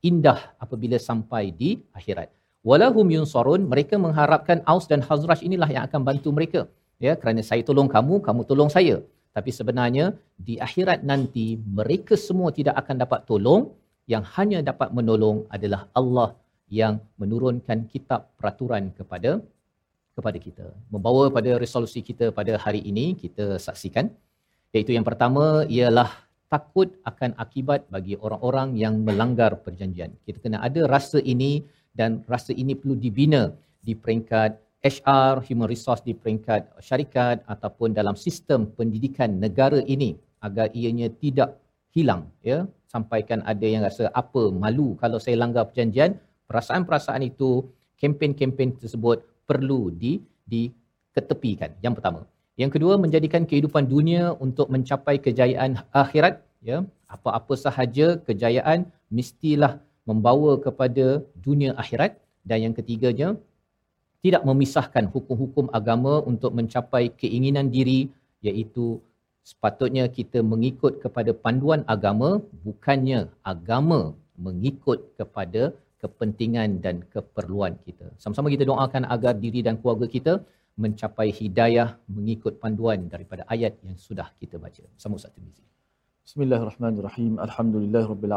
indah 0.00 0.40
apabila 0.64 0.96
sampai 1.08 1.52
di 1.60 1.70
akhirat. 1.98 2.28
Walahum 2.68 3.08
yunsarun, 3.16 3.68
mereka 3.72 3.96
mengharapkan 4.04 4.64
Aus 4.72 4.88
dan 4.88 5.00
Hazraj 5.04 5.40
inilah 5.48 5.68
yang 5.74 5.84
akan 5.88 6.00
bantu 6.08 6.28
mereka. 6.38 6.60
Ya, 7.04 7.12
kerana 7.20 7.40
saya 7.40 7.62
tolong 7.68 7.88
kamu, 7.88 8.14
kamu 8.26 8.42
tolong 8.50 8.70
saya. 8.76 8.96
Tapi 9.36 9.50
sebenarnya 9.58 10.16
di 10.36 10.54
akhirat 10.66 11.00
nanti 11.10 11.46
mereka 11.78 12.16
semua 12.26 12.48
tidak 12.58 12.76
akan 12.82 12.96
dapat 13.04 13.20
tolong, 13.30 13.62
yang 14.12 14.24
hanya 14.36 14.58
dapat 14.70 14.88
menolong 14.96 15.46
adalah 15.56 15.86
Allah 16.00 16.30
yang 16.66 16.94
menurunkan 17.20 17.86
kitab 17.92 18.20
peraturan 18.38 18.90
kepada 18.98 19.38
kepada 20.16 20.38
kita. 20.46 20.66
Membawa 20.92 21.30
pada 21.36 21.50
resolusi 21.64 22.00
kita 22.08 22.34
pada 22.38 22.58
hari 22.64 22.80
ini 22.90 23.14
kita 23.22 23.56
saksikan 23.66 24.10
iaitu 24.74 24.94
yang 24.94 25.06
pertama 25.06 25.66
ialah 25.66 26.10
takut 26.50 26.98
akan 27.06 27.34
akibat 27.38 27.86
bagi 27.94 28.18
orang-orang 28.18 28.74
yang 28.74 28.94
melanggar 29.06 29.54
perjanjian. 29.62 30.10
Kita 30.26 30.38
kena 30.42 30.58
ada 30.66 30.86
rasa 30.90 31.22
ini 31.22 31.62
dan 31.94 32.26
rasa 32.26 32.50
ini 32.54 32.74
perlu 32.74 32.98
dibina 32.98 33.54
di 33.78 33.94
peringkat 33.94 34.58
HR, 34.82 35.46
human 35.46 35.68
resource 35.70 36.02
di 36.02 36.16
peringkat 36.16 36.82
syarikat 36.82 37.46
ataupun 37.46 37.94
dalam 37.94 38.16
sistem 38.16 38.66
pendidikan 38.74 39.38
negara 39.38 39.78
ini 39.86 40.16
agar 40.42 40.72
ianya 40.74 41.12
tidak 41.22 41.60
hilang 41.94 42.26
ya. 42.42 42.66
Sampaikan 42.90 43.46
ada 43.46 43.62
yang 43.62 43.86
rasa 43.86 44.10
apa 44.10 44.50
malu 44.50 44.98
kalau 44.98 45.22
saya 45.22 45.38
langgar 45.38 45.70
perjanjian. 45.70 46.18
Perasaan-perasaan 46.50 47.22
itu 47.22 47.62
kempen-kempen 47.94 48.74
tersebut 48.82 49.22
perlu 49.46 49.94
di 49.94 50.18
diketepikan. 50.50 51.78
Yang 51.78 51.94
pertama 52.02 52.20
yang 52.62 52.70
kedua 52.74 52.94
menjadikan 53.04 53.42
kehidupan 53.50 53.84
dunia 53.94 54.22
untuk 54.46 54.66
mencapai 54.74 55.16
kejayaan 55.26 55.72
akhirat 56.02 56.34
ya 56.70 56.78
apa-apa 57.16 57.54
sahaja 57.64 58.06
kejayaan 58.28 58.80
mestilah 59.18 59.72
membawa 60.10 60.52
kepada 60.66 61.06
dunia 61.46 61.70
akhirat 61.82 62.12
dan 62.48 62.58
yang 62.64 62.74
ketiganya 62.78 63.28
tidak 64.24 64.42
memisahkan 64.48 65.04
hukum-hukum 65.14 65.66
agama 65.78 66.14
untuk 66.30 66.52
mencapai 66.58 67.04
keinginan 67.20 67.68
diri 67.76 68.00
iaitu 68.48 68.86
sepatutnya 69.50 70.04
kita 70.18 70.38
mengikut 70.52 71.00
kepada 71.04 71.32
panduan 71.44 71.82
agama 71.94 72.30
bukannya 72.66 73.20
agama 73.52 74.00
mengikut 74.46 74.98
kepada 75.18 75.62
kepentingan 76.02 76.80
dan 76.84 76.96
keperluan 77.14 77.76
kita. 77.84 78.06
Sama-sama 78.22 78.52
kita 78.54 78.64
doakan 78.70 79.04
agar 79.14 79.34
diri 79.44 79.60
dan 79.66 79.76
keluarga 79.80 80.06
kita 80.16 80.32
mencapai 80.80 81.28
hidayah 81.28 82.00
mengikut 82.08 82.56
panduan 82.56 83.04
daripada 83.12 83.44
ayat 83.54 83.76
yang 83.84 84.00
sudah 84.00 84.32
kita 84.40 84.56
baca. 84.56 84.80
Sama 84.96 85.20
Ustaz 85.20 85.36
Tirmizi. 85.36 85.60
Bismillahirrahmanirrahim. 86.24 87.36
Alhamdulillahirabbil 87.36 88.32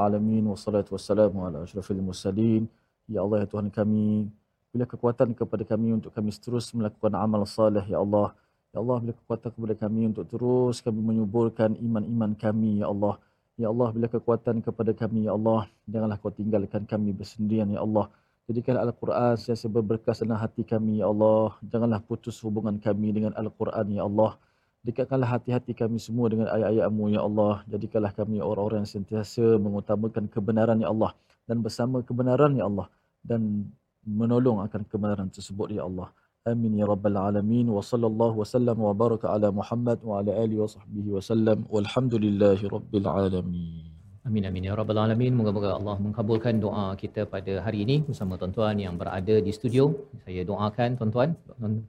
wassalatu 0.52 1.00
wassalamu 1.00 1.48
ala 1.48 1.64
asyrafil 1.64 2.04
mursalin. 2.04 2.68
Ya 3.08 3.24
Allah 3.24 3.44
ya 3.44 3.48
Tuhan 3.48 3.72
kami, 3.72 4.28
bila 4.76 4.84
kekuatan 4.84 5.32
kepada 5.40 5.64
kami 5.64 5.96
untuk 5.96 6.12
kami 6.12 6.36
terus 6.36 6.68
melakukan 6.76 7.16
amal 7.16 7.48
saleh 7.48 7.86
ya 7.88 8.04
Allah. 8.04 8.36
Ya 8.76 8.84
Allah 8.84 8.98
bila 9.00 9.14
kekuatan 9.16 9.50
kepada 9.56 9.76
kami 9.80 10.02
untuk 10.12 10.26
terus 10.28 10.76
kami 10.84 11.00
menyuburkan 11.00 11.80
iman-iman 11.80 12.36
kami 12.36 12.84
ya 12.84 12.92
Allah. 12.92 13.16
Ya 13.56 13.68
Allah 13.72 13.88
bila 13.96 14.08
kekuatan 14.10 14.66
kepada 14.66 14.92
kami 14.92 15.30
ya 15.30 15.38
Allah, 15.38 15.70
janganlah 15.88 16.18
kau 16.20 16.34
tinggalkan 16.34 16.84
kami 16.90 17.16
bersendirian 17.16 17.70
ya 17.72 17.86
Allah. 17.86 18.12
Jadikan 18.44 18.76
Al-Quran 18.76 19.40
sentiasa 19.40 19.72
berberkas 19.72 20.20
dalam 20.20 20.36
hati 20.36 20.68
kami 20.68 21.00
ya 21.00 21.08
Allah. 21.08 21.56
Janganlah 21.64 22.04
putus 22.04 22.36
hubungan 22.44 22.76
kami 22.76 23.16
dengan 23.16 23.32
Al-Quran 23.40 23.88
ya 23.96 24.04
Allah. 24.04 24.36
Dekatkanlah 24.84 25.40
hati-hati 25.40 25.72
kami 25.72 25.96
semua 25.96 26.28
dengan 26.28 26.52
ayat-ayat-Mu 26.52 27.08
ya 27.16 27.24
Allah. 27.24 27.64
Jadikanlah 27.72 28.12
kami 28.12 28.44
orang-orang 28.44 28.84
yang 28.84 28.92
sentiasa 29.00 29.56
mengutamakan 29.56 30.28
kebenaran 30.28 30.76
ya 30.84 30.92
Allah 30.92 31.16
dan 31.48 31.64
bersama 31.64 32.04
kebenaran 32.04 32.52
ya 32.60 32.68
Allah 32.68 32.92
dan 33.24 33.72
menolong 34.04 34.60
akan 34.68 34.84
kebenaran 34.92 35.32
tersebut 35.32 35.72
ya 35.72 35.88
Allah. 35.88 36.12
Amin 36.44 36.76
ya 36.76 36.84
rabbal 36.84 37.16
alamin 37.16 37.72
wa 37.72 37.80
sallallahu 37.80 38.44
wa 38.44 38.48
sallam 38.48 38.76
wa 38.76 38.92
baraka 38.92 39.32
ala 39.32 39.48
Muhammad 39.56 40.04
wa 40.04 40.20
ala 40.20 40.36
alihi 40.36 40.60
wa 40.60 40.68
sahbihi 40.68 41.10
wa 41.16 41.24
sallam 41.24 41.64
walhamdulillahi 41.72 42.68
rabbil 42.68 43.08
alamin. 43.08 43.93
Amin 44.28 44.44
amin 44.48 44.66
ya 44.68 44.74
rabbal 44.80 45.00
alamin. 45.04 45.34
Moga-moga 45.38 45.70
Allah 45.78 45.96
mengabulkan 46.04 46.56
doa 46.66 46.86
kita 47.02 47.22
pada 47.34 47.54
hari 47.66 47.80
ini 47.86 47.96
bersama 48.08 48.34
tuan-tuan 48.42 48.76
yang 48.84 48.96
berada 49.02 49.36
di 49.46 49.52
studio. 49.58 49.84
Saya 50.26 50.42
doakan 50.50 50.90
tuan-tuan 51.00 51.30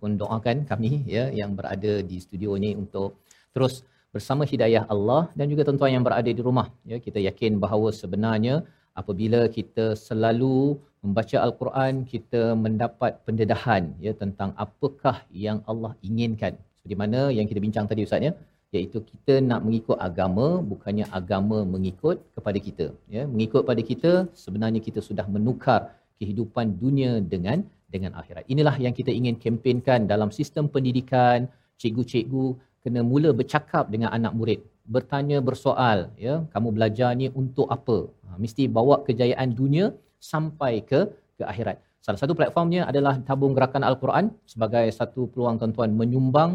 pun 0.01 0.13
doakan 0.23 0.67
kami 0.71 0.91
ya 1.17 1.25
yang 1.41 1.53
berada 1.59 1.93
di 2.11 2.17
studio 2.25 2.59
ini 2.61 2.71
untuk 2.83 3.11
terus 3.55 3.75
bersama 4.15 4.43
hidayah 4.53 4.83
Allah 4.95 5.23
dan 5.39 5.47
juga 5.53 5.63
tuan-tuan 5.67 5.93
yang 5.97 6.05
berada 6.09 6.31
di 6.39 6.43
rumah 6.49 6.67
ya 6.91 6.99
kita 7.07 7.23
yakin 7.29 7.63
bahawa 7.65 7.89
sebenarnya 8.01 8.55
apabila 9.01 9.41
kita 9.57 9.87
selalu 10.07 10.59
membaca 11.05 11.37
al-Quran 11.47 11.95
kita 12.13 12.43
mendapat 12.65 13.13
pendedahan 13.27 13.85
ya 14.07 14.13
tentang 14.23 14.51
apakah 14.65 15.17
yang 15.47 15.59
Allah 15.71 15.93
inginkan 16.09 16.55
seperti 16.79 16.97
mana 17.03 17.21
yang 17.39 17.47
kita 17.51 17.63
bincang 17.67 17.87
tadi 17.91 18.07
ustaz 18.07 18.27
ya 18.29 18.33
iaitu 18.79 18.99
kita 19.11 19.35
nak 19.51 19.61
mengikut 19.67 19.99
agama 20.09 20.47
bukannya 20.73 21.07
agama 21.19 21.59
mengikut 21.75 22.17
kepada 22.37 22.59
kita. 22.67 22.87
Ya 23.15 23.23
mengikut 23.33 23.63
pada 23.71 23.83
kita 23.91 24.13
sebenarnya 24.45 24.81
kita 24.89 25.01
sudah 25.09 25.27
menukar 25.35 25.81
kehidupan 26.19 26.67
dunia 26.83 27.13
dengan 27.33 27.59
dengan 27.95 28.13
akhirat. 28.21 28.45
Inilah 28.53 28.77
yang 28.85 28.95
kita 28.99 29.11
ingin 29.19 29.37
kempenkan 29.45 30.11
dalam 30.13 30.31
sistem 30.39 30.67
pendidikan 30.75 31.49
cikgu-cikgu 31.81 32.47
kena 32.85 33.01
mula 33.11 33.31
bercakap 33.41 33.85
dengan 33.95 34.11
anak 34.19 34.33
murid. 34.39 34.61
Bertanya 34.95 35.39
bersoal 35.49 35.99
ya 36.27 36.35
kamu 36.55 36.69
belajar 36.77 37.11
ni 37.21 37.27
untuk 37.43 37.69
apa? 37.77 37.99
Ha, 38.27 38.37
mesti 38.43 38.65
bawa 38.79 38.97
kejayaan 39.07 39.51
dunia 39.61 39.87
sampai 40.33 40.73
ke 40.91 41.01
ke 41.39 41.45
akhirat. 41.53 41.77
Salah 42.05 42.21
satu 42.21 42.33
platformnya 42.39 42.83
adalah 42.91 43.15
tabung 43.29 43.55
gerakan 43.57 43.85
al-Quran 43.91 44.25
sebagai 44.53 44.85
satu 44.99 45.21
peluang 45.33 45.57
tuan-tuan 45.61 45.91
menyumbang 46.01 46.51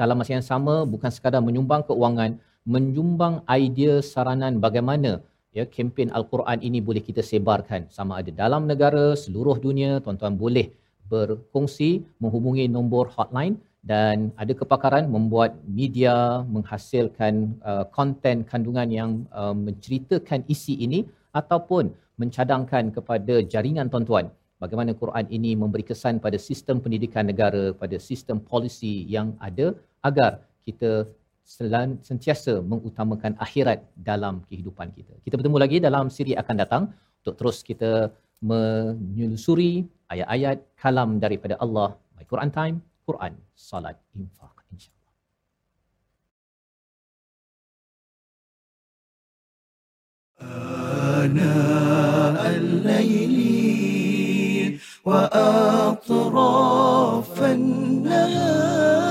dalam 0.00 0.16
masa 0.20 0.32
yang 0.38 0.46
sama 0.52 0.74
bukan 0.92 1.10
sekadar 1.16 1.42
menyumbang 1.48 1.82
keuangan 1.88 2.32
menyumbang 2.74 3.34
idea 3.60 3.94
saranan 4.12 4.54
bagaimana 4.64 5.10
ya 5.58 5.64
kempen 5.74 6.08
al-Quran 6.18 6.58
ini 6.68 6.78
boleh 6.88 7.02
kita 7.08 7.22
sebarkan. 7.30 7.88
Sama 7.96 8.12
ada 8.20 8.30
dalam 8.42 8.62
negara 8.70 9.04
seluruh 9.22 9.56
dunia 9.66 9.90
tuan-tuan 10.04 10.36
boleh 10.44 10.66
berkongsi 11.12 11.90
menghubungi 12.22 12.64
nombor 12.76 13.04
hotline 13.16 13.56
dan 13.92 14.16
ada 14.42 14.52
kepakaran 14.60 15.04
membuat 15.14 15.50
media 15.80 16.14
menghasilkan 16.54 17.34
uh, 17.70 17.84
konten 17.96 18.44
kandungan 18.50 18.88
yang 18.98 19.10
uh, 19.40 19.56
menceritakan 19.66 20.44
isi 20.54 20.74
ini 20.86 21.00
ataupun 21.40 21.84
mencadangkan 22.20 22.84
kepada 22.96 23.34
jaringan 23.52 23.88
tuan-tuan. 23.92 24.28
Bagaimana 24.62 24.90
Quran 25.02 25.26
ini 25.36 25.50
memberi 25.54 25.84
kesan 25.90 26.18
pada 26.24 26.34
sistem 26.48 26.82
pendidikan 26.84 27.24
negara 27.30 27.70
pada 27.82 27.96
sistem 28.08 28.42
polisi 28.42 29.06
yang 29.06 29.28
ada 29.48 29.66
agar 30.09 30.31
kita 30.67 30.91
sentiasa 32.07 32.53
mengutamakan 32.71 33.35
akhirat 33.45 33.79
dalam 34.09 34.35
kehidupan 34.47 34.87
kita. 34.95 35.13
Kita 35.25 35.35
bertemu 35.39 35.57
lagi 35.63 35.77
dalam 35.87 36.07
siri 36.07 36.33
akan 36.41 36.55
datang 36.63 36.83
untuk 37.19 37.35
terus 37.39 37.57
kita 37.69 37.91
menyusuri 38.39 39.87
ayat-ayat 40.13 40.57
kalam 40.79 41.19
daripada 41.19 41.55
Allah. 41.63 41.89
My 42.15 42.25
Quran 42.31 42.51
Time, 42.51 42.77
Quran, 43.07 43.33
Salat, 43.55 43.97
Infaq. 44.15 44.55
InsyaAllah. 44.71 45.01
آناء 51.23 52.43
الليل 52.59 53.37
وأطراف 55.07 56.23
النهار 57.43 59.06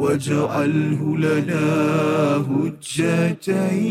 واجعله 0.00 1.16
لنا 1.16 1.66
هجتين. 2.50 3.90